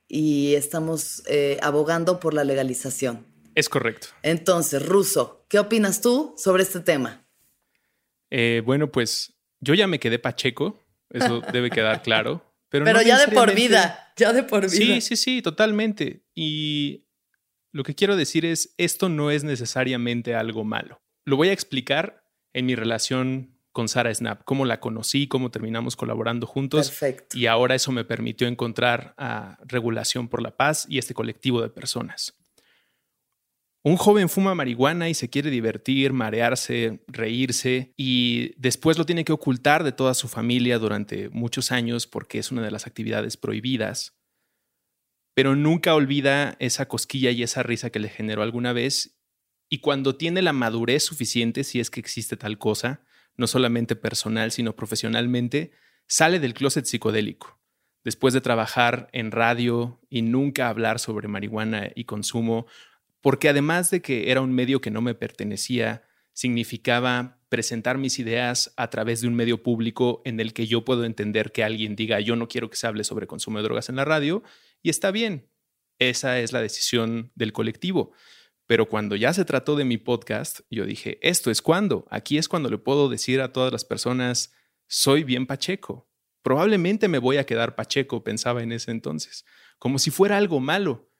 [0.08, 3.24] y estamos eh, abogando por la legalización.
[3.54, 4.08] Es correcto.
[4.22, 7.24] Entonces, Ruso, ¿qué opinas tú sobre este tema?
[8.30, 12.44] Eh, bueno, pues yo ya me quedé pacheco, eso debe quedar claro.
[12.70, 14.94] Pero, pero ya de por vida, ya de por vida.
[14.94, 16.24] Sí, sí, sí, totalmente.
[16.34, 17.06] Y
[17.70, 21.00] lo que quiero decir es, esto no es necesariamente algo malo.
[21.24, 25.94] Lo voy a explicar en mi relación con Sara Snap, cómo la conocí, cómo terminamos
[25.94, 26.88] colaborando juntos.
[26.88, 27.38] Perfecto.
[27.38, 31.68] Y ahora eso me permitió encontrar a Regulación por la Paz y este colectivo de
[31.68, 32.36] personas.
[33.84, 39.30] Un joven fuma marihuana y se quiere divertir, marearse, reírse y después lo tiene que
[39.30, 44.18] ocultar de toda su familia durante muchos años porque es una de las actividades prohibidas.
[45.34, 49.20] Pero nunca olvida esa cosquilla y esa risa que le generó alguna vez
[49.70, 53.04] y cuando tiene la madurez suficiente, si es que existe tal cosa,
[53.38, 55.70] no solamente personal, sino profesionalmente,
[56.06, 57.58] sale del closet psicodélico.
[58.04, 62.66] Después de trabajar en radio y nunca hablar sobre marihuana y consumo,
[63.20, 68.72] porque además de que era un medio que no me pertenecía, significaba presentar mis ideas
[68.76, 72.20] a través de un medio público en el que yo puedo entender que alguien diga
[72.20, 74.42] yo no quiero que se hable sobre consumo de drogas en la radio,
[74.82, 75.48] y está bien,
[75.98, 78.12] esa es la decisión del colectivo.
[78.68, 82.48] Pero cuando ya se trató de mi podcast, yo dije, esto es cuando, aquí es
[82.48, 84.52] cuando le puedo decir a todas las personas,
[84.86, 86.10] soy bien Pacheco.
[86.42, 89.46] Probablemente me voy a quedar Pacheco, pensaba en ese entonces,
[89.78, 91.10] como si fuera algo malo.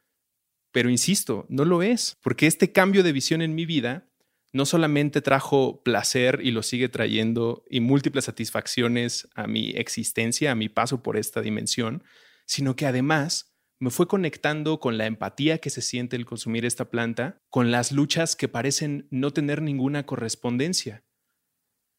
[0.72, 4.10] Pero insisto, no lo es, porque este cambio de visión en mi vida
[4.52, 10.54] no solamente trajo placer y lo sigue trayendo y múltiples satisfacciones a mi existencia, a
[10.54, 12.04] mi paso por esta dimensión,
[12.44, 13.47] sino que además
[13.80, 17.92] me fue conectando con la empatía que se siente el consumir esta planta, con las
[17.92, 21.04] luchas que parecen no tener ninguna correspondencia.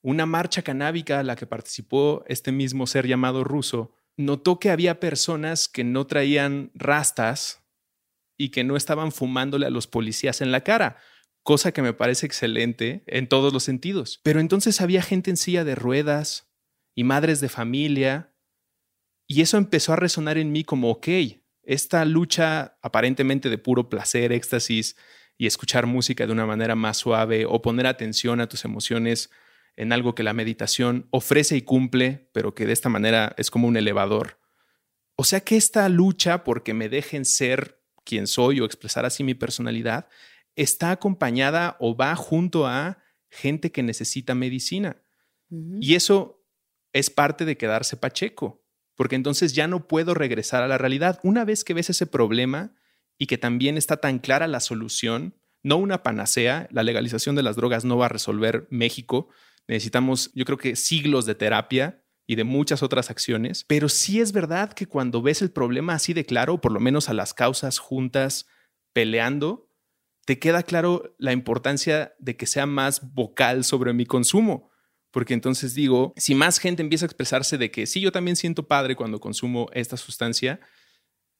[0.02, 5.00] Una marcha canábica a la que participó este mismo ser llamado ruso notó que había
[5.00, 7.66] personas que no traían rastas
[8.38, 10.98] y que no estaban fumándole a los policías en la cara,
[11.44, 14.20] cosa que me parece excelente en todos los sentidos.
[14.24, 16.50] Pero entonces había gente en silla de ruedas
[16.96, 18.34] y madres de familia,
[19.28, 21.08] y eso empezó a resonar en mí como, ok,
[21.70, 24.96] esta lucha aparentemente de puro placer, éxtasis
[25.38, 29.30] y escuchar música de una manera más suave o poner atención a tus emociones
[29.76, 33.68] en algo que la meditación ofrece y cumple, pero que de esta manera es como
[33.68, 34.40] un elevador.
[35.16, 39.36] O sea que esta lucha porque me dejen ser quien soy o expresar así mi
[39.36, 40.08] personalidad
[40.56, 42.98] está acompañada o va junto a
[43.30, 45.04] gente que necesita medicina.
[45.80, 46.44] Y eso
[46.94, 48.59] es parte de quedarse pacheco
[49.00, 51.22] porque entonces ya no puedo regresar a la realidad.
[51.24, 52.76] Una vez que ves ese problema
[53.18, 57.56] y que también está tan clara la solución, no una panacea, la legalización de las
[57.56, 59.30] drogas no va a resolver México.
[59.70, 64.34] Necesitamos, yo creo que siglos de terapia y de muchas otras acciones, pero sí es
[64.34, 67.80] verdad que cuando ves el problema así de claro, por lo menos a las causas
[67.80, 68.48] juntas
[68.92, 69.70] peleando,
[70.26, 74.70] te queda claro la importancia de que sea más vocal sobre mi consumo
[75.12, 78.68] porque entonces digo, si más gente empieza a expresarse de que sí, yo también siento
[78.68, 80.60] padre cuando consumo esta sustancia,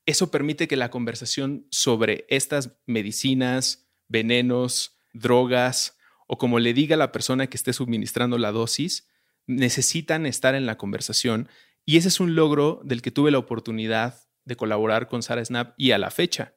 [0.06, 7.12] eso permite que la conversación sobre estas medicinas, venenos, drogas, o como le diga la
[7.12, 9.08] persona que esté suministrando la dosis,
[9.46, 11.48] necesitan estar en la conversación.
[11.86, 15.74] Y ese es un logro del que tuve la oportunidad de colaborar con Sara Snap
[15.78, 16.56] y a la fecha.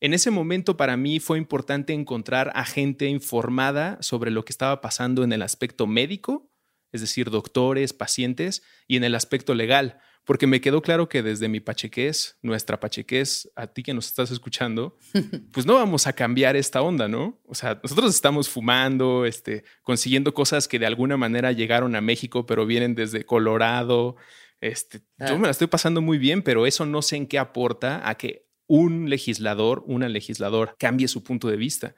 [0.00, 4.80] En ese momento para mí fue importante encontrar a gente informada sobre lo que estaba
[4.80, 6.50] pasando en el aspecto médico,
[6.90, 11.48] es decir, doctores, pacientes, y en el aspecto legal, porque me quedó claro que desde
[11.48, 14.96] mi pachequés, nuestra pachequés, a ti que nos estás escuchando,
[15.52, 17.38] pues no vamos a cambiar esta onda, ¿no?
[17.46, 22.46] O sea, nosotros estamos fumando, este, consiguiendo cosas que de alguna manera llegaron a México,
[22.46, 24.16] pero vienen desde Colorado.
[24.62, 28.08] Este, Yo me la estoy pasando muy bien, pero eso no sé en qué aporta
[28.08, 31.96] a que un legislador, una legisladora cambie su punto de vista.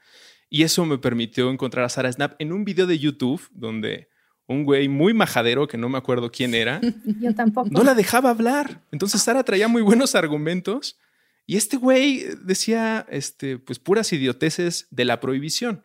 [0.49, 4.09] Y eso me permitió encontrar a Sara Snap en un video de YouTube donde
[4.47, 6.81] un güey muy majadero, que no me acuerdo quién era,
[7.21, 7.69] Yo tampoco.
[7.71, 8.83] no la dejaba hablar.
[8.91, 10.99] Entonces Sara traía muy buenos argumentos
[11.47, 15.85] y este güey decía, este, pues puras idioteces de la prohibición.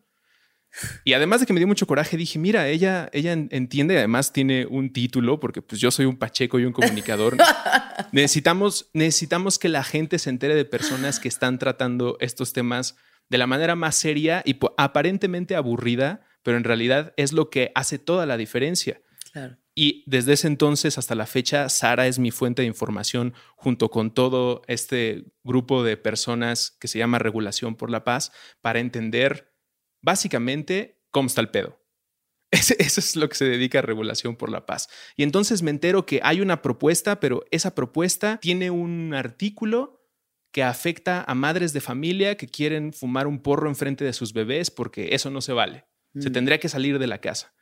[1.03, 4.65] Y además de que me dio mucho coraje, dije, mira, ella, ella entiende, además tiene
[4.65, 7.37] un título, porque pues yo soy un pacheco y un comunicador.
[8.11, 12.95] necesitamos, necesitamos que la gente se entere de personas que están tratando estos temas
[13.29, 17.99] de la manera más seria y aparentemente aburrida, pero en realidad es lo que hace
[17.99, 19.01] toda la diferencia.
[19.75, 24.11] Y desde ese entonces hasta la fecha, Sara es mi fuente de información junto con
[24.11, 29.53] todo este grupo de personas que se llama Regulación por la Paz para entender
[30.07, 31.83] básicamente cómo está el pedo.
[32.51, 34.87] Eso es lo que se dedica a regulación por la paz.
[35.17, 40.01] Y entonces me entero que hay una propuesta, pero esa propuesta tiene un artículo
[40.53, 44.71] que afecta a madres de familia que quieren fumar un porro enfrente de sus bebés
[44.71, 45.87] porque eso no se vale.
[46.17, 46.33] Se mm.
[46.33, 47.53] tendría que salir de la casa.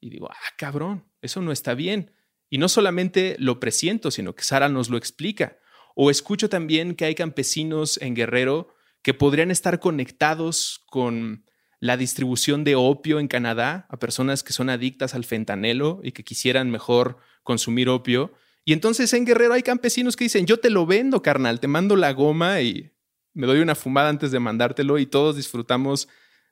[0.00, 2.14] Y digo, ah, cabrón, eso no está bien.
[2.48, 5.58] Y no solamente lo presiento, sino que Sara nos lo explica.
[5.94, 11.44] O escucho también que hay campesinos en Guerrero que podrían estar conectados con
[11.80, 16.24] la distribución de opio en Canadá a personas que son adictas al fentanelo y que
[16.24, 18.32] quisieran mejor consumir opio.
[18.64, 21.96] Y entonces en Guerrero hay campesinos que dicen, yo te lo vendo, carnal, te mando
[21.96, 22.92] la goma y
[23.32, 26.08] me doy una fumada antes de mandártelo y todos disfrutamos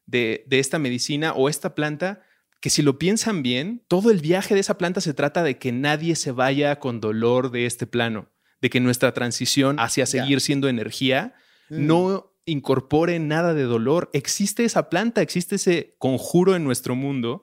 [0.06, 2.22] de, de esta medicina o esta planta
[2.60, 5.70] que si lo piensan bien, todo el viaje de esa planta se trata de que
[5.72, 10.68] nadie se vaya con dolor de este plano, de que nuestra transición hacia seguir siendo
[10.68, 11.34] energía
[11.68, 11.86] mm.
[11.86, 14.10] no incorpore nada de dolor.
[14.12, 17.42] Existe esa planta, existe ese conjuro en nuestro mundo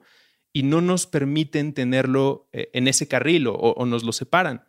[0.52, 4.64] y no nos permiten tenerlo eh, en ese carril o, nos lo separan.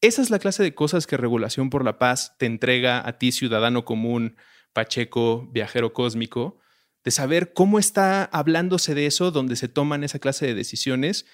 [0.00, 3.32] Esa es la clase de cosas que Regulación por la Paz te entrega a ti,
[3.32, 4.36] ciudadano común,
[4.72, 6.58] pacheco, viajero cósmico,
[7.04, 11.26] de saber cómo está hablándose de eso, donde se toman esa clase de decisiones.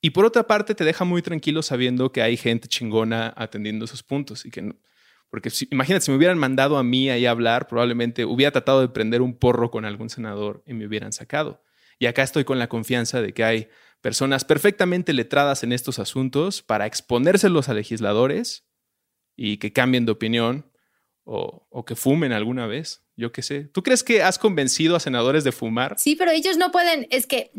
[0.00, 4.02] Y por otra parte, te deja muy tranquilo sabiendo que hay gente chingona atendiendo esos
[4.02, 4.76] puntos y que
[5.30, 8.88] porque imagínate, si me hubieran mandado a mí ahí a hablar, probablemente hubiera tratado de
[8.88, 11.62] prender un porro con algún senador y me hubieran sacado.
[11.98, 13.68] Y acá estoy con la confianza de que hay
[14.00, 18.66] personas perfectamente letradas en estos asuntos para exponérselos a legisladores
[19.34, 20.70] y que cambien de opinión
[21.24, 23.02] o, o que fumen alguna vez.
[23.16, 23.64] Yo qué sé.
[23.64, 25.98] ¿Tú crees que has convencido a senadores de fumar?
[25.98, 27.06] Sí, pero ellos no pueden.
[27.10, 27.50] Es que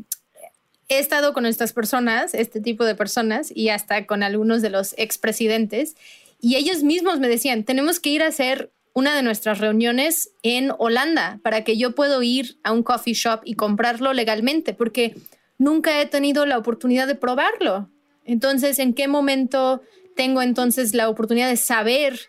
[0.87, 4.93] he estado con estas personas, este tipo de personas, y hasta con algunos de los
[4.97, 5.95] expresidentes,
[6.39, 10.71] y ellos mismos me decían, tenemos que ir a hacer una de nuestras reuniones en
[10.77, 15.15] Holanda para que yo pueda ir a un coffee shop y comprarlo legalmente, porque
[15.57, 17.89] nunca he tenido la oportunidad de probarlo.
[18.25, 19.81] Entonces, ¿en qué momento
[20.15, 22.19] tengo entonces la oportunidad de saber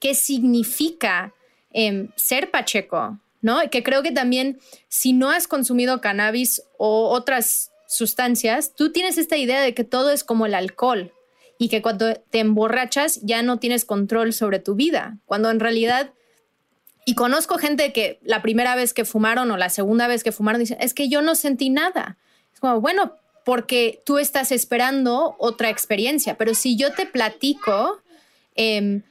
[0.00, 1.32] qué significa
[1.72, 3.18] em, ser pacheco?
[3.40, 3.60] ¿No?
[3.70, 9.36] Que creo que también si no has consumido cannabis o otras sustancias, tú tienes esta
[9.36, 11.12] idea de que todo es como el alcohol,
[11.58, 16.10] y que cuando te emborrachas ya no tienes control sobre tu vida, cuando en realidad,
[17.04, 20.60] y conozco gente que la primera vez que fumaron o la segunda vez que fumaron
[20.60, 22.16] dicen, es que yo no sentí nada.
[22.52, 23.12] Es como, bueno,
[23.44, 28.00] porque tú estás esperando otra experiencia, pero si yo te platico
[28.56, 29.02] eh,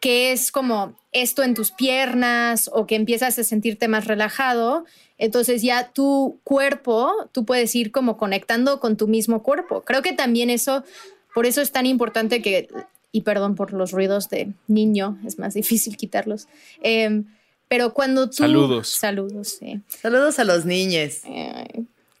[0.00, 4.84] que es como esto en tus piernas o que empiezas a sentirte más relajado,
[5.16, 9.82] entonces ya tu cuerpo, tú puedes ir como conectando con tu mismo cuerpo.
[9.82, 10.84] Creo que también eso
[11.34, 12.68] por eso es tan importante que,
[13.12, 16.46] y perdón por los ruidos de niño, es más difícil quitarlos.
[16.80, 17.26] Em,
[17.68, 18.36] pero cuando tú...
[18.36, 18.88] Saludos.
[18.88, 19.80] Saludos, sí.
[19.88, 21.22] Saludos a los niños.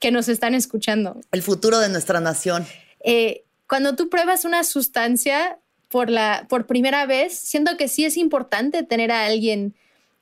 [0.00, 1.18] que nos están escuchando.
[1.32, 2.66] El futuro de nuestra nación.
[3.04, 5.58] Eh, cuando tú pruebas una sustancia
[5.88, 9.74] por, la, por primera vez, siento que sí es importante tener a alguien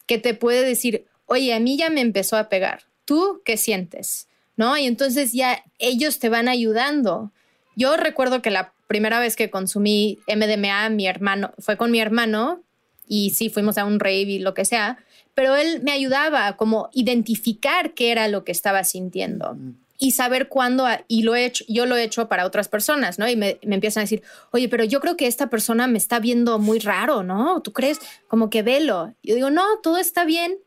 [0.07, 2.85] que te puede decir, oye, a mí ya me empezó a pegar.
[3.05, 4.29] ¿Tú qué sientes?
[4.57, 4.77] ¿No?
[4.77, 7.33] Y entonces ya ellos te van ayudando.
[7.77, 12.63] Yo recuerdo que la primera vez que consumí MDMA, mi hermano, fue con mi hermano
[13.07, 14.99] y sí, fuimos a un rave y lo que sea,
[15.35, 19.57] pero él me ayudaba a como identificar qué era lo que estaba sintiendo.
[19.99, 23.29] y saber cuándo, y lo he hecho, yo lo he hecho para otras personas, ¿no?
[23.29, 26.19] Y me, me, empiezan a decir, oye, pero yo creo que esta persona me está
[26.19, 27.63] viendo muy raro, ¿no?
[27.63, 28.01] ¿Tú crees?
[28.27, 29.15] Como que velo.
[29.23, 30.59] Yo digo, no, todo está bien.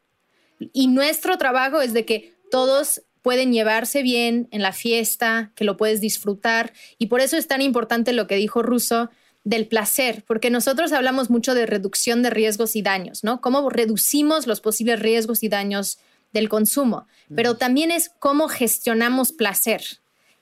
[0.72, 5.78] Y nuestro trabajo es de que todos pueden llevarse bien en la fiesta, que lo
[5.78, 6.73] puedes disfrutar.
[6.99, 9.09] Y por eso es tan importante lo que dijo Russo
[9.43, 13.41] del placer, porque nosotros hablamos mucho de reducción de riesgos y daños, ¿no?
[13.41, 15.97] Cómo reducimos los posibles riesgos y daños
[16.34, 19.82] del consumo, pero también es cómo gestionamos placer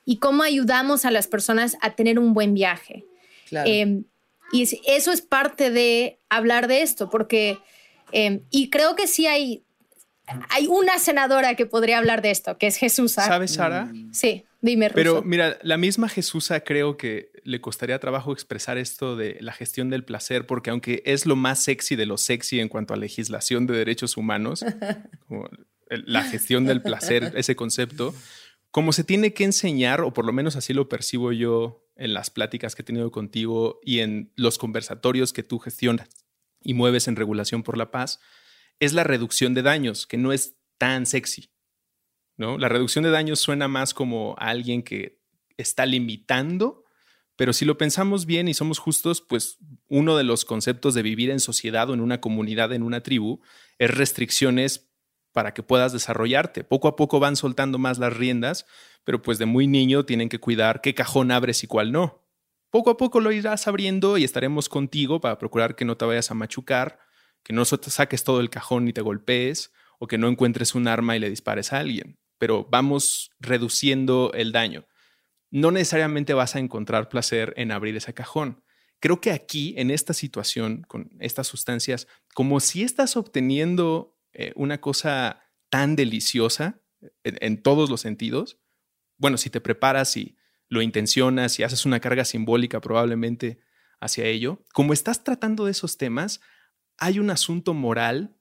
[0.04, 3.06] y cómo ayudamos a las personas a tener un buen viaje.
[3.64, 4.04] Em,
[4.52, 7.56] y eso es parte de hablar de esto, porque,
[8.12, 9.63] em, y creo que sí hay,
[10.50, 13.12] hay una senadora que podría hablar de esto, que es Jesús.
[13.12, 13.92] ¿Sabes, Sara?
[14.12, 14.90] Sí, dime.
[14.90, 19.90] Pero mira, la misma Jesús creo que le costaría trabajo expresar esto de la gestión
[19.90, 23.66] del placer, porque aunque es lo más sexy de lo sexy en cuanto a legislación
[23.66, 24.64] de derechos humanos,
[25.28, 25.48] como
[25.88, 28.14] la gestión del placer, ese concepto,
[28.70, 32.30] como se tiene que enseñar, o por lo menos así lo percibo yo en las
[32.30, 36.08] pláticas que he tenido contigo y en los conversatorios que tú gestionas
[36.62, 38.20] y mueves en regulación por la paz,
[38.80, 41.50] es la reducción de daños, que no es tan sexy.
[42.36, 42.58] ¿no?
[42.58, 45.20] La reducción de daños suena más como alguien que
[45.56, 46.84] está limitando,
[47.36, 49.58] pero si lo pensamos bien y somos justos, pues
[49.88, 53.40] uno de los conceptos de vivir en sociedad o en una comunidad, en una tribu,
[53.78, 54.90] es restricciones
[55.32, 56.62] para que puedas desarrollarte.
[56.62, 58.66] Poco a poco van soltando más las riendas,
[59.02, 62.22] pero pues de muy niño tienen que cuidar qué cajón abres y cuál no.
[62.70, 66.30] Poco a poco lo irás abriendo y estaremos contigo para procurar que no te vayas
[66.30, 67.00] a machucar,
[67.44, 71.16] que no saques todo el cajón y te golpees, o que no encuentres un arma
[71.16, 72.18] y le dispares a alguien.
[72.38, 74.86] Pero vamos reduciendo el daño.
[75.50, 78.64] No necesariamente vas a encontrar placer en abrir ese cajón.
[78.98, 84.80] Creo que aquí, en esta situación, con estas sustancias, como si estás obteniendo eh, una
[84.80, 86.80] cosa tan deliciosa
[87.22, 88.58] en, todos los sentidos,
[89.18, 90.36] bueno, si te preparas y
[90.68, 93.60] lo intencionas y haces una carga simbólica probablemente
[94.00, 96.40] hacia ello, como estás tratando de esos temas,
[96.98, 98.36] hay un asunto moral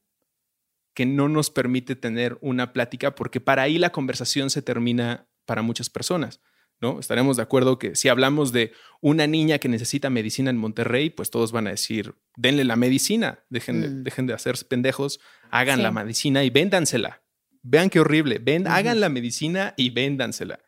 [0.94, 5.62] que no nos permite tener una plática porque para ahí la conversación se termina para
[5.62, 6.40] muchas personas.
[6.80, 7.00] ¿no?
[7.00, 11.30] Estaremos de acuerdo que si hablamos de una niña que necesita medicina en Monterrey, pues
[11.30, 14.04] todos van a decir, denle la medicina, dejen, de, mm.
[14.04, 17.24] dejen de hacer pendejos, hagan la medicina y véndansela.
[17.62, 20.60] Vean qué horrible, ven, hagan la medicina y véndansela.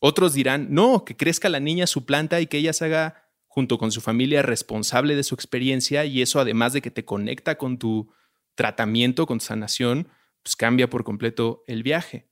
[0.00, 3.27] Otros dirán, no, que crezca la niña su planta y que ella se haga
[3.58, 7.58] junto con su familia responsable de su experiencia y eso además de que te conecta
[7.58, 8.08] con tu
[8.54, 10.06] tratamiento, con tu sanación,
[10.44, 12.28] pues cambia por completo el viaje.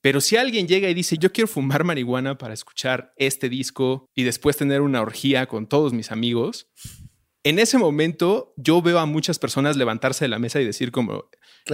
[0.00, 4.22] Pero si alguien llega y dice, yo quiero fumar marihuana para escuchar este disco y
[4.22, 6.68] después tener una orgía con todos mis amigos,
[7.42, 11.24] en ese momento yo veo a muchas personas levantarse de la mesa y decir como,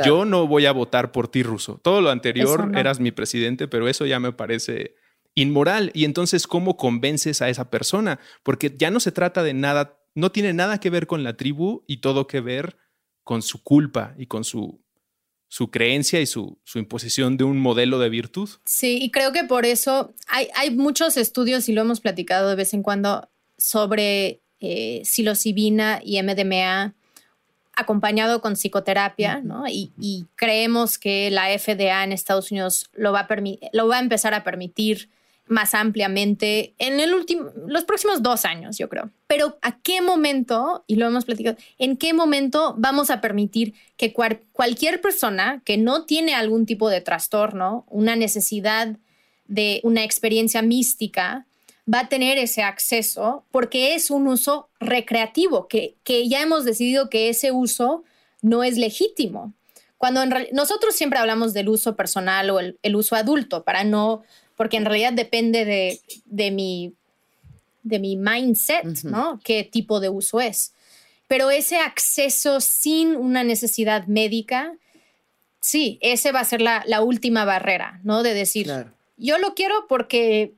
[0.03, 1.79] yo no voy a votar por ti, Ruso.
[1.85, 4.95] Todo lo anterior eras mi presidente, pero eso ya me parece
[5.35, 5.91] inmoral.
[5.95, 8.21] Y entonces, ¿cómo convences a esa persona?
[8.43, 11.85] Porque ya no se trata de nada, no tiene nada que ver con la tribu
[11.87, 12.77] y todo que ver
[13.25, 14.83] con su culpa y con su
[15.53, 18.49] su creencia y su, imposición de un modelo de virtud.
[18.65, 22.55] Sí, y creo que por eso hay, hay muchos estudios, y lo hemos platicado de
[22.55, 23.29] vez en cuando,
[23.59, 26.95] sobre eh, psilocibina y MDMA
[27.75, 29.69] acompañado con psicoterapia, ¿no?
[29.69, 33.29] Y, y, creemos que la FDA en Estados Unidos lo va a,
[33.75, 35.11] lo va a empezar a permitir
[35.47, 39.11] más ampliamente en el último, los próximos dos años, yo creo.
[39.27, 44.13] Pero ¿a qué momento, y lo hemos platicado, en qué momento vamos a permitir que
[44.13, 48.97] cualquier persona que no tiene algún tipo de trastorno, una necesidad
[49.47, 51.47] de una experiencia mística,
[51.93, 57.11] va a tener ese acceso porque es un uso recreativo, que, que ya hemos decidido
[57.11, 58.05] que ese uso
[58.41, 59.53] no es legítimo.
[59.99, 64.23] Cuando nosotros siempre hablamos del uso personal o el, el uso adulto, para no
[64.63, 66.95] porque en realidad depende de, de mi,
[67.83, 69.41] de mi mindset, ¿no?
[69.43, 70.73] Qué tipo de uso es.
[71.27, 74.73] Pero ese acceso sin una necesidad médica,
[75.59, 78.23] sí, ese va a ser la, la última barrera, ¿no?
[78.23, 78.73] De decir,
[79.17, 80.53] yo lo quiero porque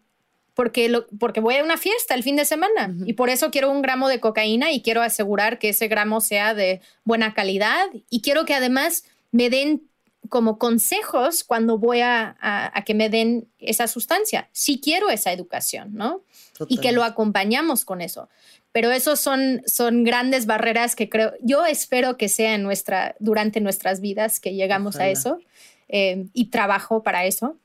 [0.52, 3.70] porque, lo, porque voy a una fiesta el fin de semana y por eso quiero
[3.70, 8.20] un gramo de cocaína y quiero asegurar que ese gramo sea de buena calidad y
[8.20, 9.88] quiero que además me den
[10.28, 14.48] como consejos cuando voy a, que me den esa sustancia.
[14.52, 16.22] Si quiero esa educación, ¿no?
[16.68, 18.28] Y que lo acompañamos con eso.
[18.72, 23.60] Pero esos son, son grandes barreras que creo, yo espero que sea en nuestra, durante
[23.60, 25.38] nuestras vidas que llegamos a eso
[25.88, 27.56] eh, y trabajo para eso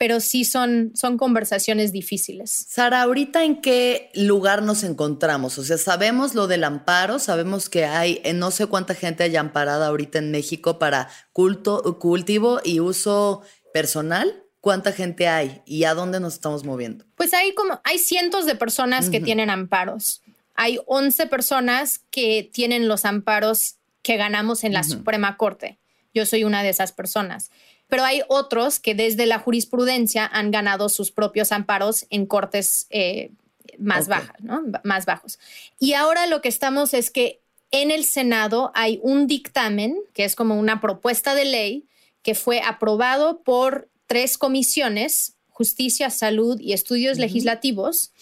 [0.00, 2.64] pero sí son, son conversaciones difíciles.
[2.70, 5.58] Sara, ahorita en qué lugar nos encontramos?
[5.58, 9.40] O sea, sabemos lo del amparo, sabemos que hay eh, no sé cuánta gente haya
[9.40, 13.42] amparada ahorita en México para culto, cultivo y uso
[13.74, 14.42] personal.
[14.62, 17.04] ¿cuánta gente hay y a dónde nos estamos moviendo?
[17.16, 20.22] Pues hay como, hay cientos de personas que tienen amparos.
[20.54, 25.78] Hay 11 personas que tienen los amparos que ganamos en la Suprema Corte.
[26.12, 27.50] Yo soy una de esas personas.
[27.90, 33.32] Pero hay otros que desde la jurisprudencia han ganado sus propios amparos en cortes eh,
[33.78, 34.62] más bajas, ¿no?
[34.84, 35.38] Más bajos.
[35.78, 40.34] Y ahora lo que estamos es que en el Senado hay un dictamen, que es
[40.34, 41.88] como una propuesta de ley,
[42.22, 48.12] que fue aprobado por tres comisiones, Justicia, Salud y Estudios Legislativos.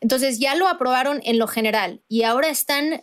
[0.00, 3.02] Entonces ya lo aprobaron en lo general y ahora están,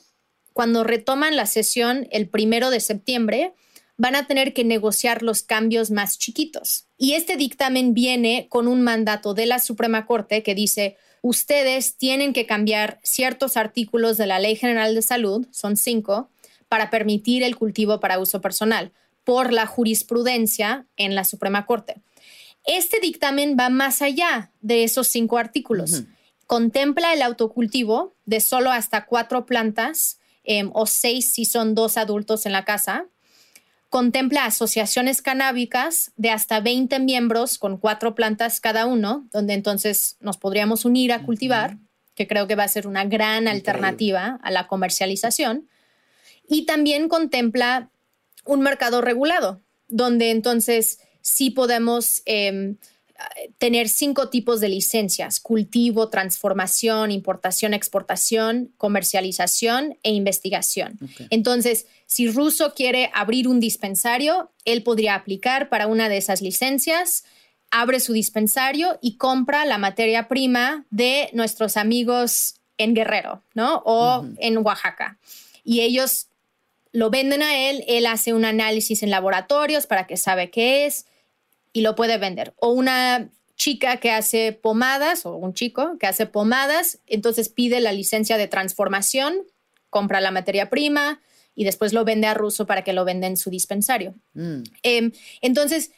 [0.53, 3.53] cuando retoman la sesión el primero de septiembre,
[3.97, 6.87] van a tener que negociar los cambios más chiquitos.
[6.97, 12.33] Y este dictamen viene con un mandato de la Suprema Corte que dice, ustedes tienen
[12.33, 16.29] que cambiar ciertos artículos de la Ley General de Salud, son cinco,
[16.67, 18.91] para permitir el cultivo para uso personal,
[19.23, 22.01] por la jurisprudencia en la Suprema Corte.
[22.65, 26.03] Este dictamen va más allá de esos cinco artículos.
[26.47, 32.45] Contempla el autocultivo de solo hasta cuatro plantas em, o seis si son dos adultos
[32.45, 33.05] en la casa
[33.95, 40.35] contempla asociaciones canábicas de hasta 20 miembros con cuatro plantas cada uno, donde entonces nos
[40.35, 41.77] podríamos unir a cultivar,
[42.13, 45.69] que creo que va a ser una gran alternativa a la comercialización.
[46.45, 47.89] Y también contempla
[48.43, 52.75] un mercado regulado, donde entonces sí podemos em,
[53.57, 60.99] tener cinco tipos de licencias, cultivo, transformación, importación, exportación, comercialización e investigación.
[61.29, 67.23] Entonces, si Russo quiere abrir un dispensario, él podría aplicar para una de esas licencias,
[67.71, 73.81] abre su dispensario y compra la materia prima de nuestros amigos en Guerrero, ¿no?
[73.85, 75.17] O en Oaxaca.
[75.63, 76.27] Y ellos
[76.91, 81.05] lo venden a él, él hace un análisis en laboratorios para que sabe qué es
[81.75, 82.53] y lo puede vender.
[82.55, 87.91] O una chica que hace pomadas o un chico que hace pomadas, entonces pide la
[87.91, 89.43] licencia de transformación,
[89.89, 91.19] compra la materia prima
[91.53, 94.15] y después lo vende a ruso para que lo venda en su dispensario.
[94.35, 94.63] Mm.
[94.83, 95.11] Em,
[95.41, 95.91] entonces,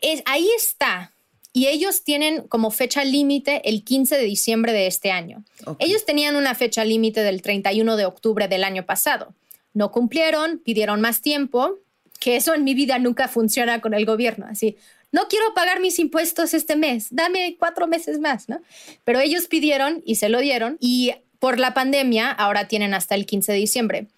[0.00, 1.12] es, ahí está.
[1.52, 5.44] Y ellos tienen como fecha límite el 15 de diciembre de este año.
[5.78, 9.34] Ellos tenían una fecha límite del 31 de octubre del año pasado.
[9.74, 11.74] No cumplieron, pidieron más tiempo,
[12.18, 14.46] que eso en mi vida nunca funciona con el gobierno.
[14.48, 14.76] Así,
[15.12, 18.60] no quiero pagar mis impuestos este mes, dame cuatro meses más, ¿no?
[19.04, 23.26] Pero ellos pidieron y se lo dieron y por la pandemia ahora tienen hasta el
[23.26, 24.08] 15 de diciembre.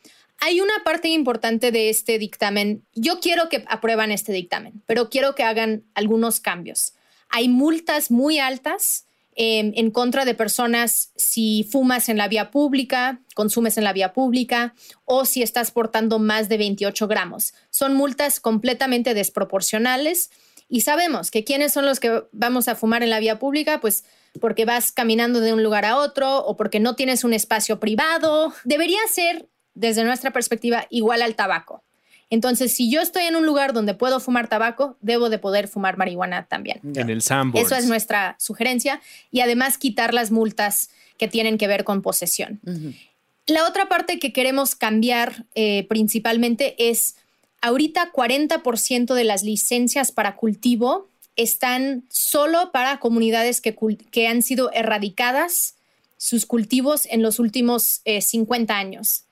[0.41, 2.83] Hay una parte importante de este dictamen.
[2.95, 6.95] Yo quiero que aprueban este dictamen, pero quiero que hagan algunos cambios.
[7.29, 9.05] Hay multas muy altas
[9.37, 14.15] em, en contra de personas si fumas en la vía pública, consumes en la vía
[14.15, 14.75] pública
[15.05, 17.53] o si estás portando más de 28 gramos.
[17.69, 20.31] Son multas completamente desproporcionales
[20.71, 24.05] y sabemos que quiénes son los que vamos a fumar en la vía pública, pues
[24.41, 28.55] porque vas caminando de un lugar a otro o porque no tienes un espacio privado.
[28.63, 31.83] Debería ser, desde nuestra perspectiva, igual al tabaco.
[32.31, 35.99] Entonces, si yo estoy en un lugar donde puedo fumar tabaco, debo de poder fumar
[35.99, 36.81] marihuana también.
[36.95, 37.67] En el Sanborns.
[37.67, 39.01] Eso es nuestra sugerencia.
[39.33, 42.61] Y además quitar las multas que tienen que ver con posesión.
[43.47, 47.17] La otra parte que queremos cambiar eh, principalmente es
[47.61, 53.77] Ahorita 40% de las licencias para cultivo están solo para comunidades que,
[54.11, 55.75] que han sido erradicadas
[56.17, 59.25] sus cultivos en los últimos 50 eh, años.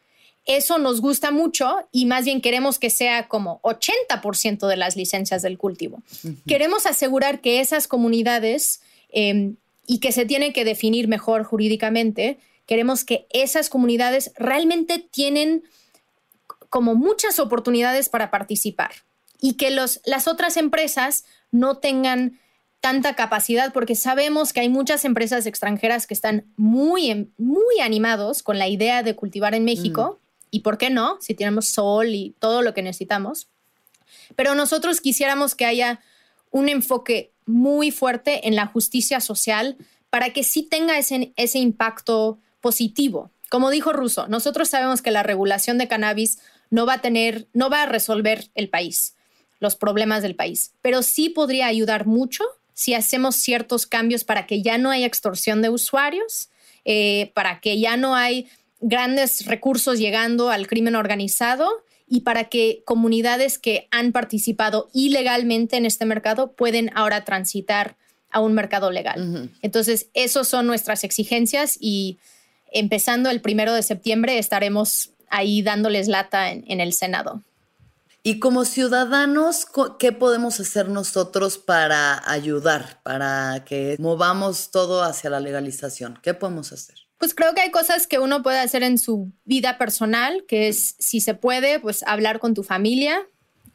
[0.47, 5.43] Eso nos gusta mucho y más bien queremos que sea como 80% de las licencias
[5.43, 6.03] del cultivo.
[6.47, 9.57] Queremos asegurar que esas comunidades, em,
[9.87, 15.65] y que se tiene que definir mejor jurídicamente, queremos que esas comunidades realmente tienen
[16.69, 18.91] como muchas oportunidades para participar
[19.41, 22.39] y que los, las otras empresas no tengan
[22.81, 28.59] tanta capacidad porque sabemos que hay muchas empresas extranjeras que están muy, muy animados con
[28.59, 30.19] la idea de cultivar en México.
[30.21, 30.29] Mm.
[30.51, 31.19] ¿Y por qué no?
[31.21, 33.49] Si tenemos sol y todo lo que necesitamos.
[34.37, 36.01] Pero nosotros quisiéramos que haya
[36.51, 39.77] un enfoque muy fuerte en la justicia social
[40.11, 43.31] para que sí tenga ese, ese impacto positivo.
[43.51, 46.39] Como dijo Russo, nosotros sabemos que la regulación de cannabis
[46.71, 49.15] no va a tener, no va a resolver el país,
[49.61, 52.45] los problemas del país, pero sí podría ayudar mucho
[52.75, 56.49] si hacemos ciertos cambios para que ya no haya extorsión de usuarios,
[56.85, 58.47] eh, para que ya no hay
[58.81, 61.69] grandes recursos llegando al crimen organizado
[62.09, 67.97] y para que comunidades que han participado ilegalmente en este mercado pueden ahora transitar
[68.31, 69.51] a un mercado legal.
[69.63, 72.19] Entonces, esas son nuestras exigencias y
[72.73, 77.43] empezando el primero de septiembre estaremos ahí dándoles lata en, el Senado.
[78.23, 79.67] Y como ciudadanos,
[79.99, 86.19] ¿qué podemos hacer nosotros para ayudar, para que movamos todo hacia la legalización?
[86.23, 86.97] ¿Qué podemos hacer?
[87.19, 90.95] Pues creo que hay cosas que uno puede hacer en su vida personal, que es,
[90.99, 93.27] si se puede, pues hablar con tu familia.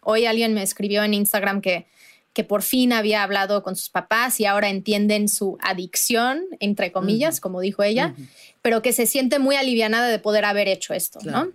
[0.02, 1.88] Hoy alguien me escribió en Instagram que,
[2.34, 7.40] que por fin había hablado con sus papás y ahora entienden su adicción, entre comillas,
[7.40, 8.16] como dijo ella,
[8.62, 11.52] pero que se siente muy alivianada de poder haber hecho esto, ¿no?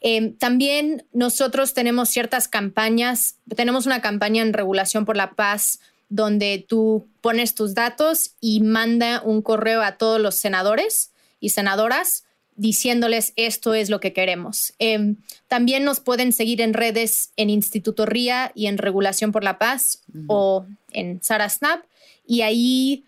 [0.00, 6.64] Em, también nosotros tenemos ciertas campañas, tenemos una campaña en regulación por la paz donde
[6.66, 12.24] tú pones tus datos y manda un correo a todos los senadores y senadoras
[12.60, 14.74] diciéndoles esto es lo que queremos.
[14.78, 15.16] Em,
[15.48, 20.02] también nos pueden seguir en redes en Instituto RIA y en Regulación por la Paz
[20.26, 21.84] o en Sara Snap
[22.26, 23.04] y ahí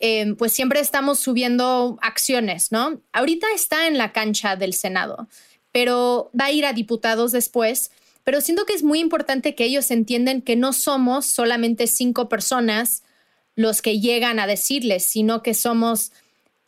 [0.00, 3.00] em, pues siempre estamos subiendo acciones, ¿no?
[3.12, 5.28] Ahorita está en la cancha del Senado
[5.74, 7.90] pero va a ir a diputados después.
[8.22, 13.02] Pero siento que es muy importante que ellos entiendan que no somos solamente cinco personas
[13.56, 16.12] los que llegan a decirles, sino que somos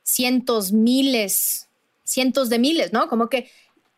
[0.02, 1.65] cientos, miles,
[2.06, 3.08] cientos de miles, ¿no?
[3.08, 3.50] Como que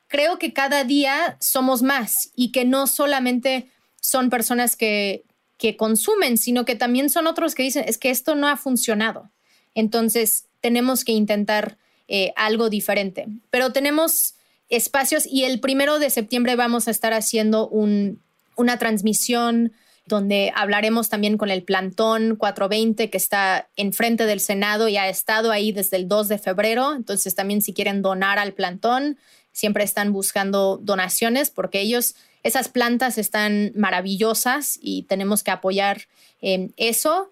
[0.09, 5.25] creo que cada día somos más y que no solamente son personas que,
[5.59, 9.31] que consumen, sino que también son otros que dicen, es que esto no ha funcionado.
[9.75, 11.79] Entonces, tenemos que intentar
[12.09, 13.27] eh, algo diferente.
[13.51, 14.35] Pero tenemos
[14.71, 19.73] espacios y el primero de septiembre vamos a estar haciendo una transmisión
[20.09, 25.53] donde hablaremos también con el plantón 420 que está enfrente del Senado y ha estado
[25.53, 26.95] ahí desde el 2 de febrero.
[26.95, 29.19] Entonces también si quieren donar al plantón,
[29.53, 36.03] siempre están buscando donaciones porque ellos esas plantas están maravillosas y tenemos que apoyar
[36.41, 37.31] em, eso.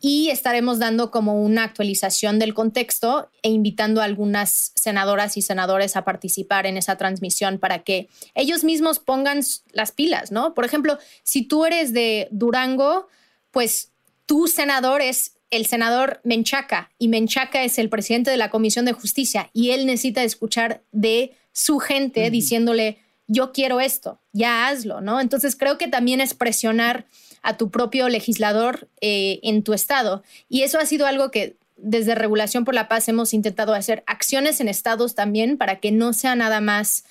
[0.00, 5.96] Y estaremos dando como una actualización del contexto e invitando a algunas senadoras y senadores
[5.96, 9.40] a participar en esa transmisión para que ellos mismos pongan
[9.72, 10.54] las pilas, ¿no?
[10.54, 13.08] Por ejemplo, si tú eres de Durango,
[13.52, 13.92] pues
[14.26, 18.92] tu senador es el senador Menchaca y Menchaca es el presidente de la Comisión de
[18.92, 22.98] Justicia y él necesita escuchar de su gente diciéndole,
[23.28, 25.20] yo quiero esto, ya hazlo, ¿no?
[25.20, 27.06] Entonces creo que también es presionar
[27.42, 30.24] a tu propio legislador eh, en tu estado.
[30.48, 34.60] Y eso ha sido algo que desde Regulación por la Paz hemos intentado hacer acciones
[34.60, 37.04] en estados también para que no sea nada más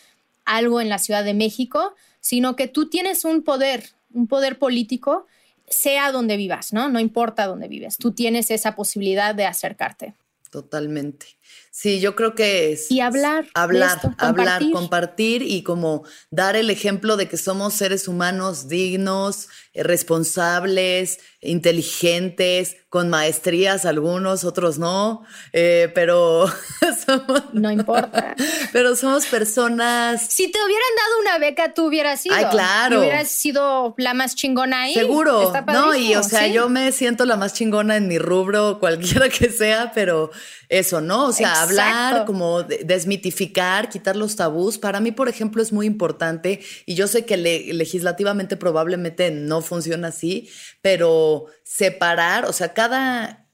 [0.43, 5.25] algo en la Ciudad de México, sino que tú tienes un poder, un poder político,
[5.69, 6.89] sea donde vivas, ¿no?
[6.89, 10.13] No importa dónde vives, tú tienes esa posibilidad de acercarte.
[10.49, 11.37] Totalmente.
[11.71, 12.89] Sí, yo creo que es...
[12.89, 13.47] Y hablar.
[13.53, 19.47] Hablar, hablar, compartir y como dar el ejemplo de que somos seres humanos dignos,
[19.83, 25.23] responsables, inteligentes, con maestrías algunos, otros no,
[25.53, 26.47] eh, pero
[27.05, 28.35] somos, no importa.
[28.73, 30.21] Pero somos personas.
[30.27, 32.35] Si te hubieran dado una beca, tú hubieras sido.
[32.35, 32.99] Ay, claro.
[32.99, 34.93] hubieras sido la más chingona ahí.
[34.93, 35.51] Seguro.
[35.67, 39.49] no, y o sea, yo me siento la más chingona en mi rubro, cualquiera que
[39.49, 40.31] sea, pero
[40.69, 41.27] eso, ¿no?
[41.27, 44.77] O sea, hablar, como desmitificar, quitar los tabús.
[44.77, 50.09] Para mí, por ejemplo, es muy importante y yo sé que legislativamente probablemente no funciona
[50.09, 50.49] así,
[50.81, 53.47] pero separar, o sea, cada...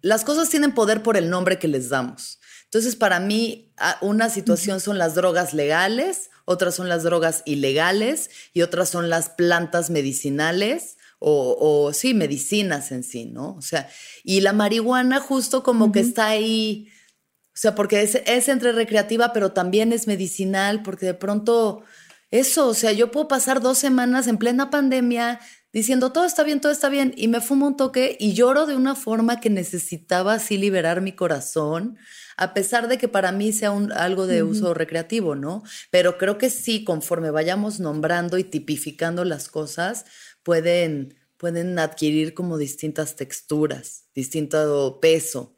[0.00, 2.38] Las cosas tienen poder por el nombre que les damos.
[2.64, 8.62] Entonces, para mí, una situación son las drogas legales, otras son las drogas ilegales y
[8.62, 13.54] otras son las plantas medicinales o, sí, medicinas en sí, ¿no?
[13.54, 13.88] O sea,
[14.24, 16.88] y la marihuana justo como que está ahí,
[17.46, 21.82] o sea, porque es, es entre recreativa, pero también es medicinal, porque de pronto
[22.34, 25.38] eso, o sea, yo puedo pasar dos semanas en plena pandemia
[25.72, 28.74] diciendo todo está bien, todo está bien, y me fumo un toque y lloro de
[28.74, 31.96] una forma que necesitaba así liberar mi corazón,
[32.36, 35.62] a pesar de que para mí sea un, algo de uso recreativo, ¿no?
[35.92, 40.04] Pero creo que sí, conforme vayamos nombrando y tipificando las cosas,
[40.42, 45.53] pueden, pueden adquirir como distintas texturas, distinto peso.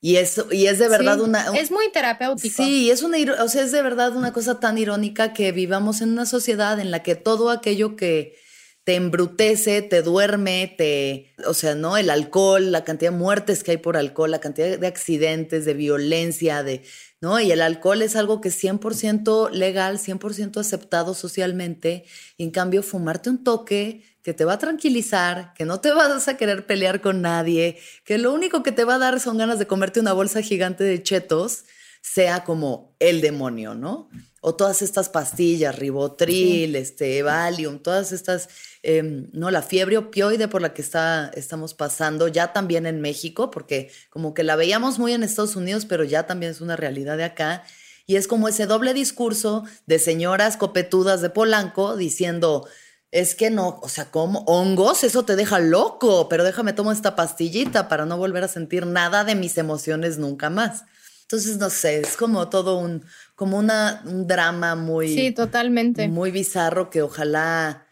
[0.00, 1.56] Y es, y es de verdad una...
[1.56, 2.62] Es muy terapéutico.
[2.62, 6.10] Sí, es, una, o sea, es de verdad una cosa tan irónica que vivamos en
[6.10, 8.36] una sociedad en la que todo aquello que
[8.84, 11.98] te embrutece, te duerme, te, o sea, ¿no?
[11.98, 15.74] El alcohol, la cantidad de muertes que hay por alcohol, la cantidad de accidentes, de
[15.74, 16.84] violencia, de,
[17.20, 17.38] ¿no?
[17.38, 22.04] Y el alcohol es algo que es 100% legal, 100% aceptado socialmente,
[22.38, 26.28] y en cambio fumarte un toque que te va a tranquilizar, que no te vas
[26.28, 29.58] a querer pelear con nadie, que lo único que te va a dar son ganas
[29.58, 31.64] de comerte una bolsa gigante de chetos,
[32.02, 34.10] sea como el demonio, ¿no?
[34.40, 38.48] O todas estas pastillas, ribotril, este, Valium, todas estas
[38.82, 39.50] Em, ¿no?
[39.50, 44.34] La fiebre opioide por la que está, estamos pasando ya también en México, porque como
[44.34, 47.64] que la veíamos muy en Estados Unidos, pero ya también es una realidad de acá.
[48.06, 52.68] Y es como ese doble discurso de señoras copetudas de Polanco diciendo,
[53.10, 57.16] es que no, o sea, como hongos, eso te deja loco, pero déjame tomar esta
[57.16, 60.84] pastillita para no volver a sentir nada de mis emociones nunca más.
[61.22, 63.04] Entonces, no sé, es como todo un,
[63.34, 65.14] como una, un drama muy...
[65.14, 66.08] Sí, totalmente.
[66.08, 67.86] Muy bizarro que ojalá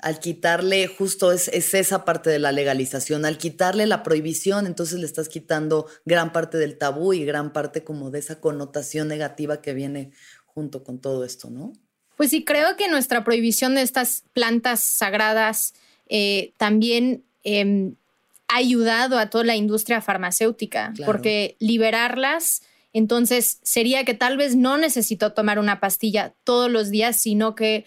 [0.00, 4.98] al quitarle, justo es, es, esa parte de la legalización, al quitarle la prohibición, entonces
[4.98, 9.62] le estás quitando gran parte del tabú y gran parte como de esa connotación negativa
[9.62, 10.10] que viene
[10.44, 11.72] junto con todo esto, ¿no?
[12.22, 15.74] Pues sí, creo que nuestra prohibición de estas plantas sagradas
[16.08, 17.96] eh, también em,
[18.46, 22.62] ha ayudado a toda la industria farmacéutica, porque liberarlas,
[22.92, 27.86] entonces sería que tal vez no necesito tomar una pastilla todos los días, sino que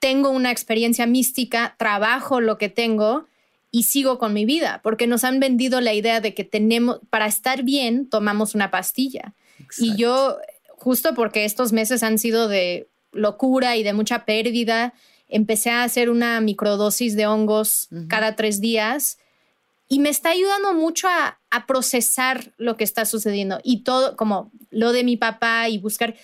[0.00, 3.24] tengo una experiencia mística, trabajo lo que tengo
[3.70, 7.24] y sigo con mi vida, porque nos han vendido la idea de que tenemos, para
[7.24, 9.32] estar bien, tomamos una pastilla.
[9.78, 10.36] Y yo,
[10.72, 14.94] justo porque estos meses han sido de locura y de mucha pérdida,
[15.28, 19.18] empecé a hacer una microdosis de hongos cada tres días
[19.88, 24.92] y me está ayudando mucho a, procesar lo que está sucediendo y todo, como lo
[24.92, 26.14] de mi papá y buscar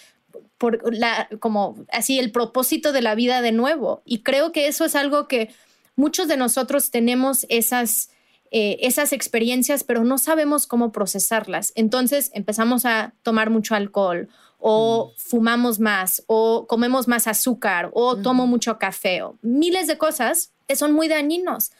[0.59, 4.03] por la, como así el propósito de la vida de nuevo.
[4.05, 5.49] Y creo que eso es algo que
[5.97, 8.11] muchos de nosotros tenemos esas,
[8.51, 11.72] eh, esas experiencias, pero no sabemos cómo procesarlas.
[11.76, 14.28] Entonces empezamos a tomar mucho alcohol
[14.65, 20.53] o fumamos más, o comemos más azúcar, o tomo mucho café, o miles de cosas
[20.69, 21.73] que son muy dañinos.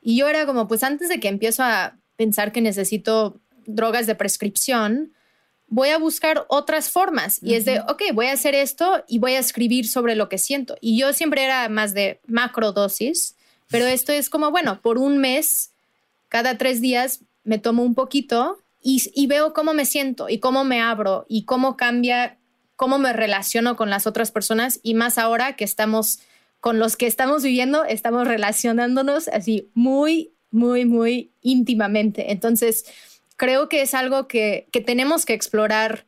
[0.00, 4.14] Y yo era como, pues antes de que empiezo a pensar que necesito drogas de
[4.14, 5.12] prescripción,
[5.66, 7.42] voy a buscar otras formas.
[7.42, 10.38] Y es de, ok, voy a hacer esto y voy a escribir sobre lo que
[10.38, 10.76] siento.
[10.80, 13.34] Y yo siempre era más de macrodosis,
[13.68, 15.72] pero esto es como, bueno, por un mes,
[16.28, 20.80] cada tres días me tomo un poquito y, veo cómo me siento y cómo me
[20.80, 22.38] abro y cómo cambia,
[22.76, 26.20] cómo me relaciono con las otras personas y más ahora que estamos
[26.60, 32.32] con los que estamos viviendo, estamos relacionándonos así muy, muy, muy íntimamente.
[32.32, 32.84] Entonces,
[33.36, 36.06] creo que es algo que, que tenemos que explorar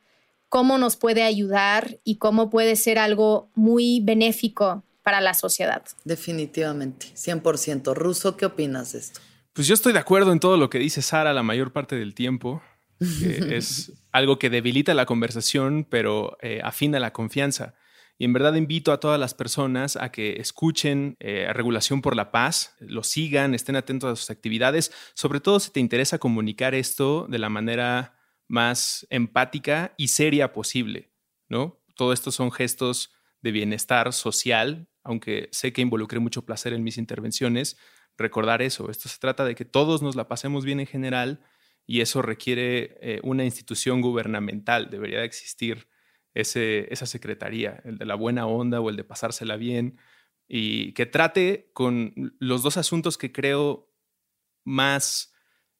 [0.49, 5.83] cómo nos puede ayudar y cómo puede ser algo muy benéfico para la sociedad.
[6.05, 7.95] Definitivamente, 100%.
[7.95, 9.21] Ruso, ¿qué opinas de esto?
[9.53, 12.15] Pues yo estoy de acuerdo en todo lo que dice Sara la mayor parte del
[12.15, 12.63] tiempo.
[13.01, 17.75] es algo que debilita la conversación, pero eh, afina la confianza.
[18.19, 22.15] Y en verdad invito a todas las personas a que escuchen eh, a Regulación por
[22.15, 26.75] la Paz, lo sigan, estén atentos a sus actividades, sobre todo si te interesa comunicar
[26.75, 31.11] esto de la manera más empática y seria posible,
[31.49, 31.81] ¿no?
[31.97, 36.99] Todo esto son gestos de bienestar social, aunque sé que involucré mucho placer en mis
[36.99, 37.79] intervenciones,
[38.21, 38.91] recordar eso.
[38.91, 41.41] Esto se trata de que todos nos la pasemos bien en general
[41.87, 44.91] y eso requiere eh, una institución gubernamental.
[44.91, 45.89] Debería de existir
[46.35, 49.99] ese, esa secretaría, el de la buena onda o el de pasársela bien,
[50.47, 53.93] y que trate con los dos asuntos que creo
[54.65, 55.33] más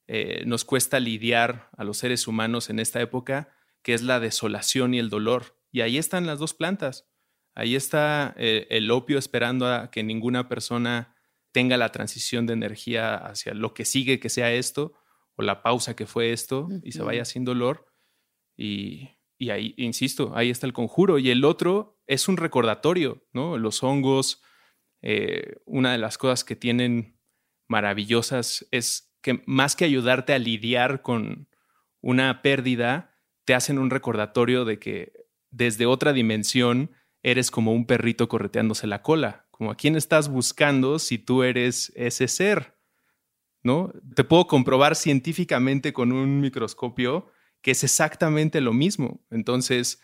[0.07, 3.49] eh, nos cuesta lidiar a los seres humanos en esta época,
[3.81, 5.57] que es la desolación y el dolor.
[5.71, 7.07] Y ahí están las dos plantas.
[7.55, 11.10] Ahí está eh, el opio esperando a que ninguna persona
[11.51, 14.93] tenga la transición de energía hacia lo que sigue que sea esto,
[15.35, 17.87] o la pausa que fue esto, y se vaya sin dolor.
[18.57, 19.09] Y,
[19.49, 21.19] ahí, insisto, ahí está el conjuro.
[21.19, 23.57] Y el otro es un recordatorio, ¿no?
[23.57, 24.41] Los hongos,
[25.01, 27.19] eh, una de las cosas que tienen
[27.67, 31.47] maravillosas es que más que ayudarte a lidiar con
[32.01, 35.13] una pérdida, te hacen un recordatorio de que
[35.49, 36.91] desde otra dimensión
[37.23, 41.93] eres como un perrito correteándose la cola, como a quién estás buscando si tú eres
[41.95, 42.79] ese ser,
[43.61, 43.93] ¿no?
[44.15, 47.27] Te puedo comprobar científicamente con un microscopio
[47.61, 49.23] que es exactamente lo mismo.
[49.29, 50.01] Entonces,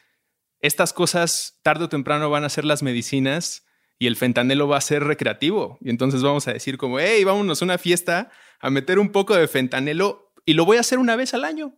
[0.59, 3.65] estas cosas tarde o temprano van a ser las medicinas
[3.97, 5.79] y el fentanelo va a ser recreativo.
[5.81, 8.29] Y entonces vamos a decir como, hey, vámonos a una fiesta
[8.59, 11.75] a meter un poco de fentanelo y lo voy a hacer una vez al año.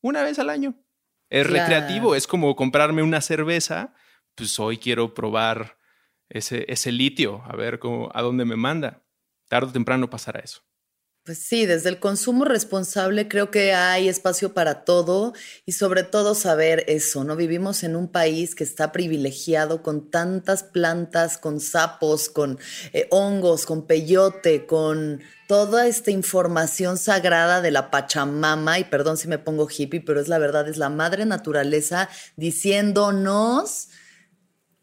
[0.00, 0.74] Una vez al año.
[1.30, 3.94] Es recreativo, es como comprarme una cerveza,
[4.34, 5.80] pues hoy quiero probar
[6.32, 9.04] ese, ese litio, a ver cómo, a dónde me manda.
[9.48, 10.62] Tarde o temprano pasará eso.
[11.24, 16.34] Pues sí, desde el consumo responsable creo que hay espacio para todo y sobre todo
[16.34, 17.36] saber eso, ¿no?
[17.36, 22.58] Vivimos en un país que está privilegiado con tantas plantas, con sapos, con
[22.92, 29.28] eh, hongos, con peyote, con toda esta información sagrada de la Pachamama, y perdón si
[29.28, 33.90] me pongo hippie, pero es la verdad, es la madre naturaleza diciéndonos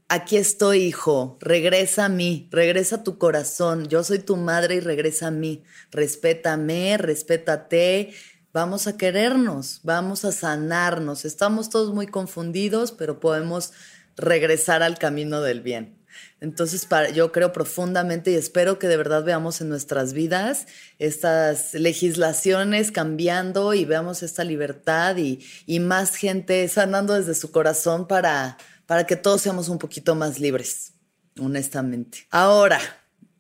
[0.10, 4.80] aquí estoy, hijo, regresa a mí, regresa a tu corazón, yo soy tu madre y
[4.80, 8.14] regresa a mí, respétame, respétate,
[8.51, 11.26] vamos a querernos, vamos a sanarnos.
[11.26, 13.72] Estamos todos muy confundidos, pero podemos
[14.18, 15.99] regresar al camino del bien.
[16.41, 22.91] Entonces, yo creo profundamente y espero que de verdad veamos en nuestras vidas estas legislaciones
[22.91, 28.57] cambiando y veamos esta libertad y, más gente sanando desde su corazón para,
[28.90, 30.96] para que todos seamos un poquito más libres,
[31.40, 32.26] honestamente.
[32.32, 32.80] Ahora,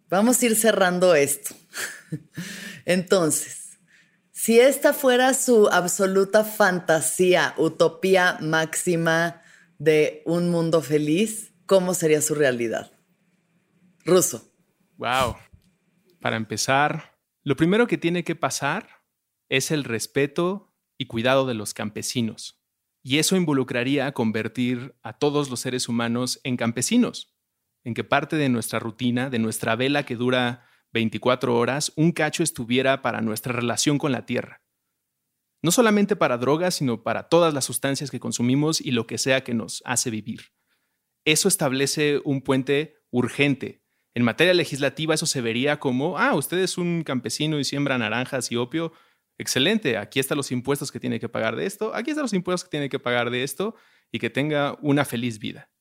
[0.07, 1.55] vamos a ir cerrando esto.
[2.85, 3.79] Entonces,
[4.29, 9.41] si esta fuera su absoluta fantasía, utopía máxima
[9.79, 12.91] de un mundo feliz, ¿cómo sería su realidad?
[14.05, 14.53] Ruso.
[14.97, 15.35] Wow.
[16.21, 18.87] Para empezar, lo primero que tiene que pasar
[19.49, 22.58] es el respeto y cuidado de los campesinos.
[23.01, 27.33] Y eso involucraría convertir a todos los seres humanos en campesinos,
[27.83, 32.43] en que parte de nuestra rutina, de nuestra vela que dura 24 horas, un cacho
[32.43, 34.63] estuviera para nuestra relación con la tierra.
[35.61, 39.43] No solamente para drogas, sino para todas las sustancias que consumimos y lo que sea
[39.43, 40.53] que nos hace vivir.
[41.25, 43.83] Eso establece un puente urgente.
[44.13, 48.51] En materia legislativa eso se vería como, ah, usted es un campesino y siembra naranjas
[48.51, 48.93] y opio.
[49.39, 52.65] Excelente, aquí están los impuestos que tiene que pagar de esto, aquí están los impuestos
[52.65, 53.73] que tiene que pagar de esto
[54.11, 55.71] y que tenga una feliz vida.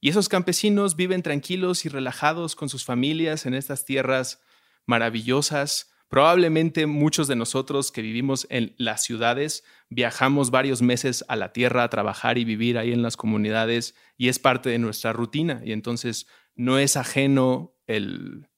[0.00, 4.40] Y esos campesinos viven tranquilos y relajados con sus familias en estas tierras
[4.86, 11.52] maravillosas, Probablemente muchos de nosotros que vivimos en las ciudades viajamos varios meses a la
[11.52, 15.62] tierra a trabajar y vivir ahí en las comunidades y es parte de nuestra rutina
[15.64, 18.49] y entonces no es ajeno el,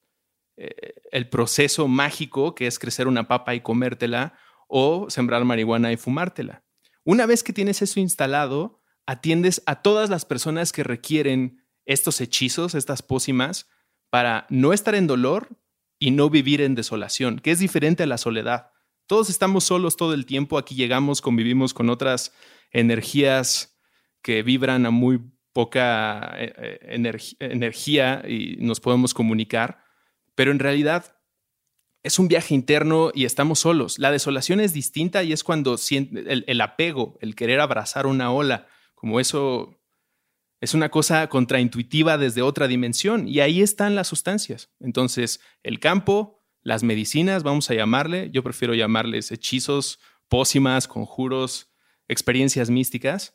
[0.56, 4.34] eh, el proceso mágico que es crecer una papa y comértela
[4.68, 6.64] o sembrar marihuana y fumártela.
[7.04, 12.74] Una vez que tienes eso instalado, atiendes a todas las personas que requieren estos hechizos,
[12.74, 13.68] estas pócimas,
[14.08, 15.48] para no estar en dolor,
[16.02, 18.72] y no vivir en desolación, que es diferente a la soledad.
[19.06, 22.34] Todos estamos solos todo el tiempo, aquí llegamos, convivimos con otras
[22.72, 23.78] energías
[24.20, 25.20] que vibran a muy
[25.52, 29.81] poca eh, eh, energía y nos podemos comunicar,
[30.34, 31.16] pero en realidad
[32.02, 33.98] es un viaje interno y estamos solos.
[33.98, 38.66] La desolación es distinta y es cuando el, el apego, el querer abrazar una ola,
[38.94, 39.78] como eso
[40.60, 44.70] es una cosa contraintuitiva desde otra dimensión y ahí están las sustancias.
[44.78, 51.72] Entonces, el campo, las medicinas, vamos a llamarle, yo prefiero llamarles hechizos, pócimas, conjuros,
[52.06, 53.34] experiencias místicas,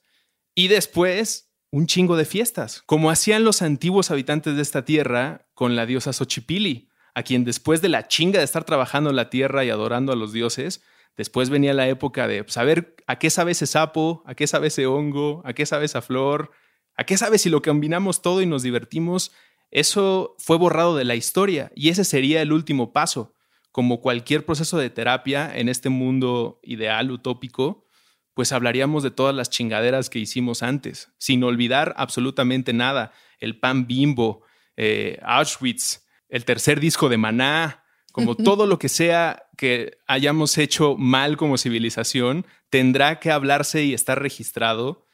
[0.55, 5.75] y después un chingo de fiestas, como hacían los antiguos habitantes de esta tierra con
[5.75, 6.86] la diosa Xochipili,
[7.17, 10.33] a quien después de la chinga de estar trabajando la tierra y adorando a los
[10.33, 10.83] dioses,
[11.15, 14.85] después venía la época de saber a qué sabe ese sapo, a qué sabe ese
[14.85, 16.51] hongo, a qué sabe esa flor,
[16.97, 19.31] ¿A qué sabes si lo combinamos todo y nos divertimos?
[19.69, 23.35] Eso fue borrado de la historia y ese sería el último paso.
[23.71, 27.85] Como cualquier proceso de terapia en este mundo ideal, utópico,
[28.33, 33.11] pues hablaríamos de todas las chingaderas que hicimos antes, sin olvidar absolutamente nada.
[33.39, 34.41] El pan bimbo,
[34.75, 40.95] eh, Auschwitz, el tercer disco de Maná, como todo lo que sea que hayamos hecho
[40.97, 45.07] mal como civilización, tendrá que hablarse y estar registrado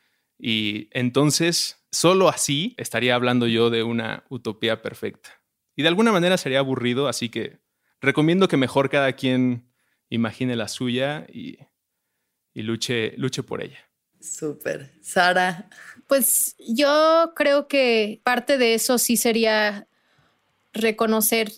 [0.45, 5.41] y entonces, solo así estaría hablando yo de una utopía perfecta.
[5.73, 7.59] Y de alguna manera sería aburrido, así que
[8.01, 9.71] recomiendo que mejor cada quien
[10.09, 11.59] imagine la suya y,
[12.53, 13.79] luche, luche por ella.
[14.19, 14.91] Súper.
[15.01, 15.69] Sara.
[16.07, 19.87] Pues yo creo que parte de eso sí sería
[20.73, 21.51] reconocer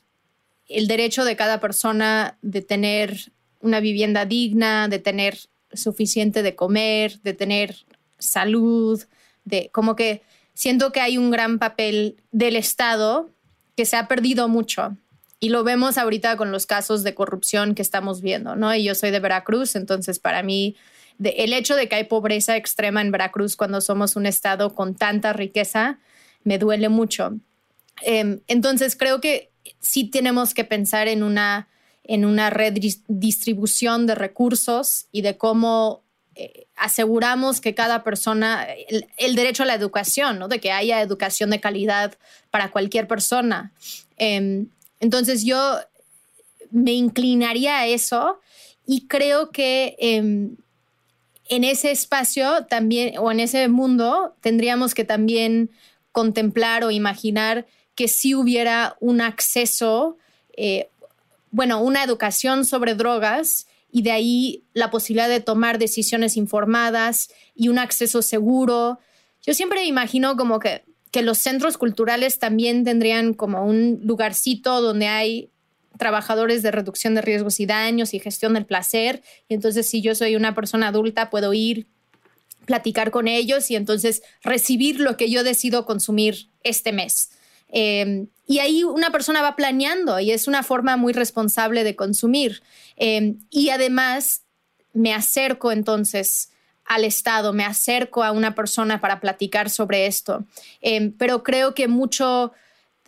[0.67, 5.37] el derecho de cada persona de tener una vivienda digna, de tener
[5.73, 7.75] suficiente de comer, de tener
[8.19, 9.03] salud,
[9.43, 10.21] de como que
[10.53, 13.29] siento que hay un gran papel del Estado
[13.75, 14.95] que se ha perdido mucho.
[15.39, 18.73] Y lo vemos ahorita con los casos de corrupción que estamos viendo, ¿no?
[18.73, 20.75] Y yo soy de Veracruz, entonces para mí
[21.23, 25.33] el hecho de que hay pobreza extrema en Veracruz cuando somos un estado con tanta
[25.33, 25.99] riqueza
[26.43, 27.33] me duele mucho.
[28.01, 31.67] Em, entonces creo que sí tenemos que pensar en una,
[32.03, 36.03] en una redistribución de recursos y de cómo
[36.35, 38.67] eh, aseguramos que cada persona,
[39.17, 40.47] el, derecho a la educación, ¿no?
[40.47, 42.17] de que haya educación de calidad
[42.51, 43.71] para cualquier persona.
[44.17, 44.67] Em,
[44.99, 45.79] entonces yo
[46.71, 48.39] me inclinaría a eso
[48.85, 50.57] y creo que em,
[51.47, 55.69] en ese espacio también, o en ese mundo, tendríamos que también
[56.11, 57.65] contemplar o imaginar
[57.95, 60.17] que si hubiera un acceso,
[60.55, 60.89] eh,
[61.51, 67.69] bueno, una educación sobre drogas y de ahí la posibilidad de tomar decisiones informadas y
[67.69, 68.99] un acceso seguro.
[69.41, 75.07] Yo siempre imagino como que, que los centros culturales también tendrían como un lugarcito donde
[75.07, 75.49] hay
[75.97, 79.23] trabajadores de reducción de riesgos y daños y gestión del placer.
[79.47, 81.87] Y entonces si yo soy una persona adulta, puedo ir,
[82.65, 87.29] platicar con ellos y entonces recibir lo que yo decido consumir este mes.
[87.77, 92.63] Em, y ahí una persona va planeando y es una forma muy responsable de consumir.
[92.95, 94.43] Em, y además
[94.93, 96.51] me acerco entonces
[96.85, 100.45] al Estado, me acerco a una persona para platicar sobre esto.
[100.79, 102.53] Em, pero creo que mucho,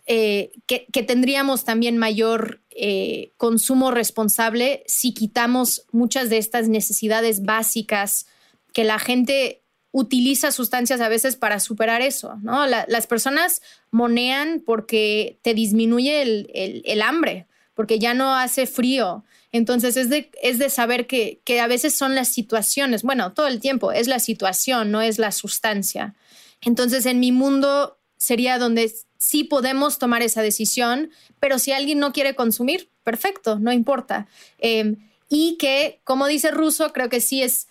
[0.06, 8.26] eh, que, tendríamos también mayor eh, consumo responsable si quitamos muchas de estas necesidades básicas
[8.74, 9.62] que la gente
[9.92, 12.66] utiliza sustancias a veces para superar eso, ¿no?
[12.66, 19.24] las personas monean porque te disminuye el, hambre, porque ya no hace frío.
[19.50, 23.46] Entonces es de, es de saber que, que, a veces son las situaciones, bueno, todo
[23.46, 26.14] el tiempo es la situación, no es la sustancia.
[26.60, 31.10] Entonces en mi mundo sería donde sí podemos tomar esa decisión,
[31.40, 34.26] pero si alguien no quiere consumir, perfecto, no importa.
[34.58, 34.96] Em,
[35.28, 37.68] y que, como dice Russo, creo que sí es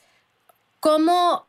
[0.80, 1.48] cómo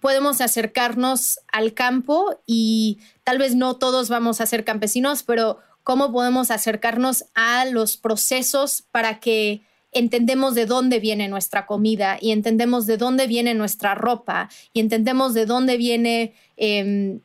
[0.00, 6.12] podemos acercarnos al campo y tal vez no todos vamos a ser campesinos, pero cómo
[6.12, 9.62] podemos acercarnos a los procesos para que
[9.92, 15.34] entendemos de dónde viene nuestra comida y entendemos de dónde viene nuestra ropa y entendemos
[15.34, 17.20] de dónde viene em,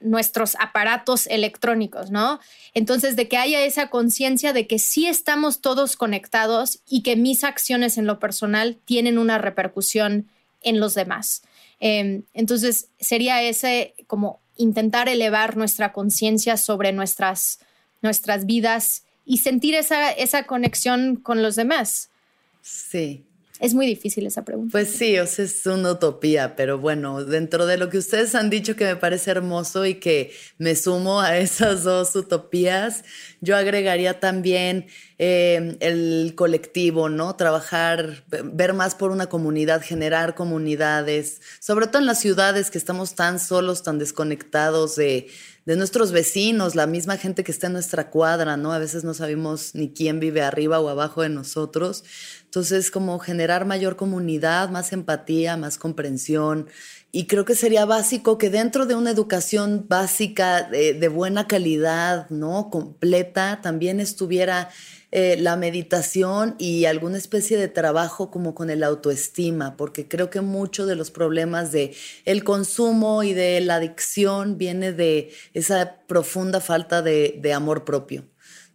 [0.00, 2.40] nuestros aparatos electrónicos, ¿no?
[2.72, 7.44] Entonces, de que haya esa conciencia de que sí estamos todos conectados y que mis
[7.44, 10.28] acciones en lo personal tienen una repercusión
[10.62, 11.42] en los demás.
[11.80, 17.60] Em, entonces, sería ese como intentar elevar nuestra conciencia sobre nuestras,
[18.02, 22.10] nuestras vidas y sentir esa, esa conexión con los demás.
[22.62, 23.24] Sí,
[23.60, 24.72] es muy difícil esa pregunta.
[24.72, 28.84] Pues sí, es una utopía, pero bueno, dentro de lo que ustedes han dicho que
[28.84, 33.04] me parece hermoso y que me sumo a esas dos utopías,
[33.40, 34.86] yo agregaría también
[35.18, 37.34] eh, el colectivo, ¿no?
[37.34, 43.14] Trabajar, ver más por una comunidad, generar comunidades, sobre todo en las ciudades que estamos
[43.14, 45.28] tan solos, tan desconectados de
[45.68, 48.72] de nuestros vecinos, la misma gente que está en nuestra cuadra, ¿no?
[48.72, 52.04] A veces no sabemos ni quién vive arriba o abajo de nosotros.
[52.44, 56.68] Entonces, como generar mayor comunidad, más empatía, más comprensión.
[57.12, 62.30] Y creo que sería básico que dentro de una educación básica de, de buena calidad,
[62.30, 62.70] ¿no?
[62.70, 64.70] Completa, también estuviera
[65.10, 70.42] eh, la meditación y alguna especie de trabajo como con el autoestima, porque creo que
[70.42, 71.94] mucho de los problemas de
[72.26, 78.26] el consumo y de la adicción viene de esa profunda falta de, de amor propio.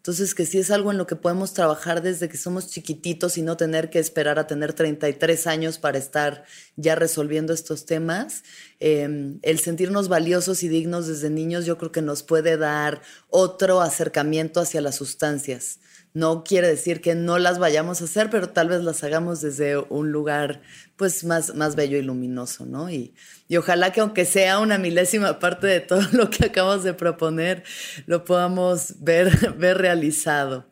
[0.03, 3.41] Entonces, que sí es algo en lo que podemos trabajar desde que somos chiquititos y
[3.41, 6.43] no tener que esperar a tener 33 años para estar
[6.75, 8.43] ya resolviendo estos temas.
[8.81, 13.79] Em, el sentirnos valiosos y dignos desde niños yo creo que nos puede dar otro
[13.79, 15.79] acercamiento hacia las sustancias
[16.13, 19.77] no quiere decir que no las vayamos a hacer, pero tal vez las hagamos desde
[19.77, 20.61] un lugar
[20.95, 22.89] pues más, más bello y luminoso, ¿no?
[22.89, 23.15] Y,
[23.47, 27.63] y ojalá que aunque sea una milésima parte de todo lo que acabamos de proponer,
[28.05, 30.71] lo podamos ver, ver realizado.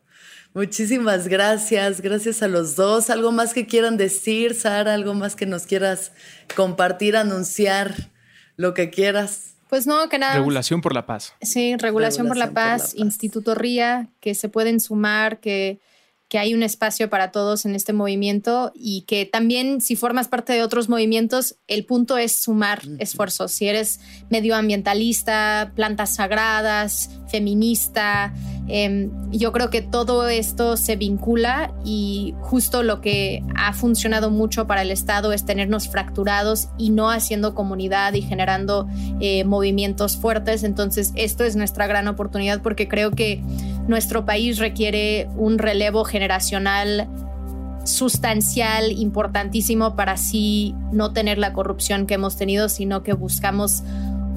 [0.53, 3.09] Muchísimas gracias, gracias a los dos.
[3.09, 4.93] ¿Algo más que quieran decir, Sara?
[4.93, 6.11] ¿Algo más que nos quieras
[6.55, 8.11] compartir, anunciar,
[8.57, 9.50] lo que quieras?
[9.71, 10.33] Pues no, que nada.
[10.33, 11.33] Regulación por la paz.
[11.41, 15.79] Sí, Regulación, por, la paz, Instituto RIA, que se pueden sumar, que,
[16.27, 20.51] que hay un espacio para todos en este movimiento y que también si formas parte
[20.51, 23.53] de otros movimientos, el punto es sumar esfuerzos.
[23.53, 28.33] Si eres medioambientalista, plantas sagradas, feminista,
[28.73, 34.65] Em, yo creo que todo esto se vincula y justo lo que ha funcionado mucho
[34.65, 38.87] para el Estado es tenernos fracturados y no haciendo comunidad y generando
[39.19, 40.63] eh, movimientos fuertes.
[40.63, 43.43] Entonces, esto es nuestra gran oportunidad porque creo que
[43.89, 47.09] nuestro país requiere un relevo generacional
[47.83, 53.83] sustancial, importantísimo para así no tener la corrupción que hemos tenido, sino que buscamos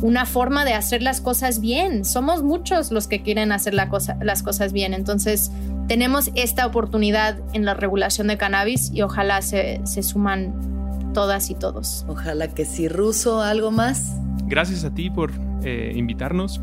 [0.04, 2.04] una forma de hacer las cosas bien.
[2.04, 4.92] Somos muchos los que quieren hacer la cosa, las cosas bien.
[4.92, 5.50] Entonces,
[5.88, 11.54] tenemos esta oportunidad en la regulación de cannabis y ojalá se, se suman todas y
[11.54, 12.04] todos.
[12.06, 12.86] Ojalá que sí.
[12.86, 14.12] Ruso, ¿algo más?
[14.46, 15.32] Gracias a ti por
[15.62, 16.60] eh, invitarnos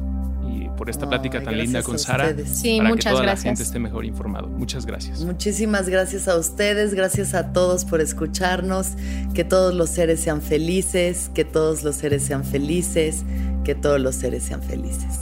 [0.78, 2.34] por esta plática tan linda con Sara.
[2.46, 4.48] Sí, para que toda la gente esté mejor informado.
[4.48, 5.22] Muchas gracias.
[5.22, 8.90] Muchísimas gracias a ustedes, gracias a todos por escucharnos.
[9.34, 13.24] Que todos los seres sean felices, que todos los seres sean felices,
[13.64, 15.20] que todos los seres sean felices.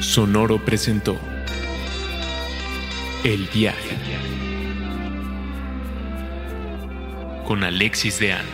[0.00, 1.16] Sonoro presentó
[3.24, 4.07] El viaje.
[7.48, 8.44] con Alexis de Anda.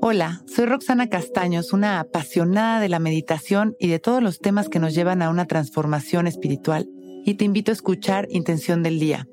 [0.00, 4.80] Hola, soy Roxana Castaños, una apasionada de la meditación y de todos los temas que
[4.80, 6.88] nos llevan a una transformación espiritual
[7.28, 9.28] y te invito a escuchar Intención del Día,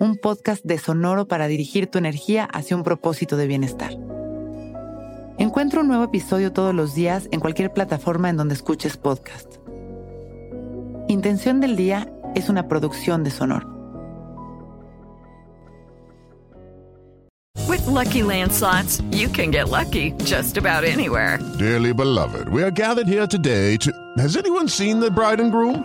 [0.00, 3.92] un podcast de Sonoro para dirigir tu energía hacia un propósito de bienestar.
[5.38, 9.58] Encuentra un nuevo episodio todos los días en cualquier plataforma en donde escuches podcast.
[11.06, 13.68] Intención del Día es una producción de Sonoro.
[17.68, 21.38] With lucky landslots, you can get lucky just about anywhere.
[21.56, 23.92] Dearly beloved, we are gathered here today to.
[24.16, 25.84] Has anyone seen the bride and groom?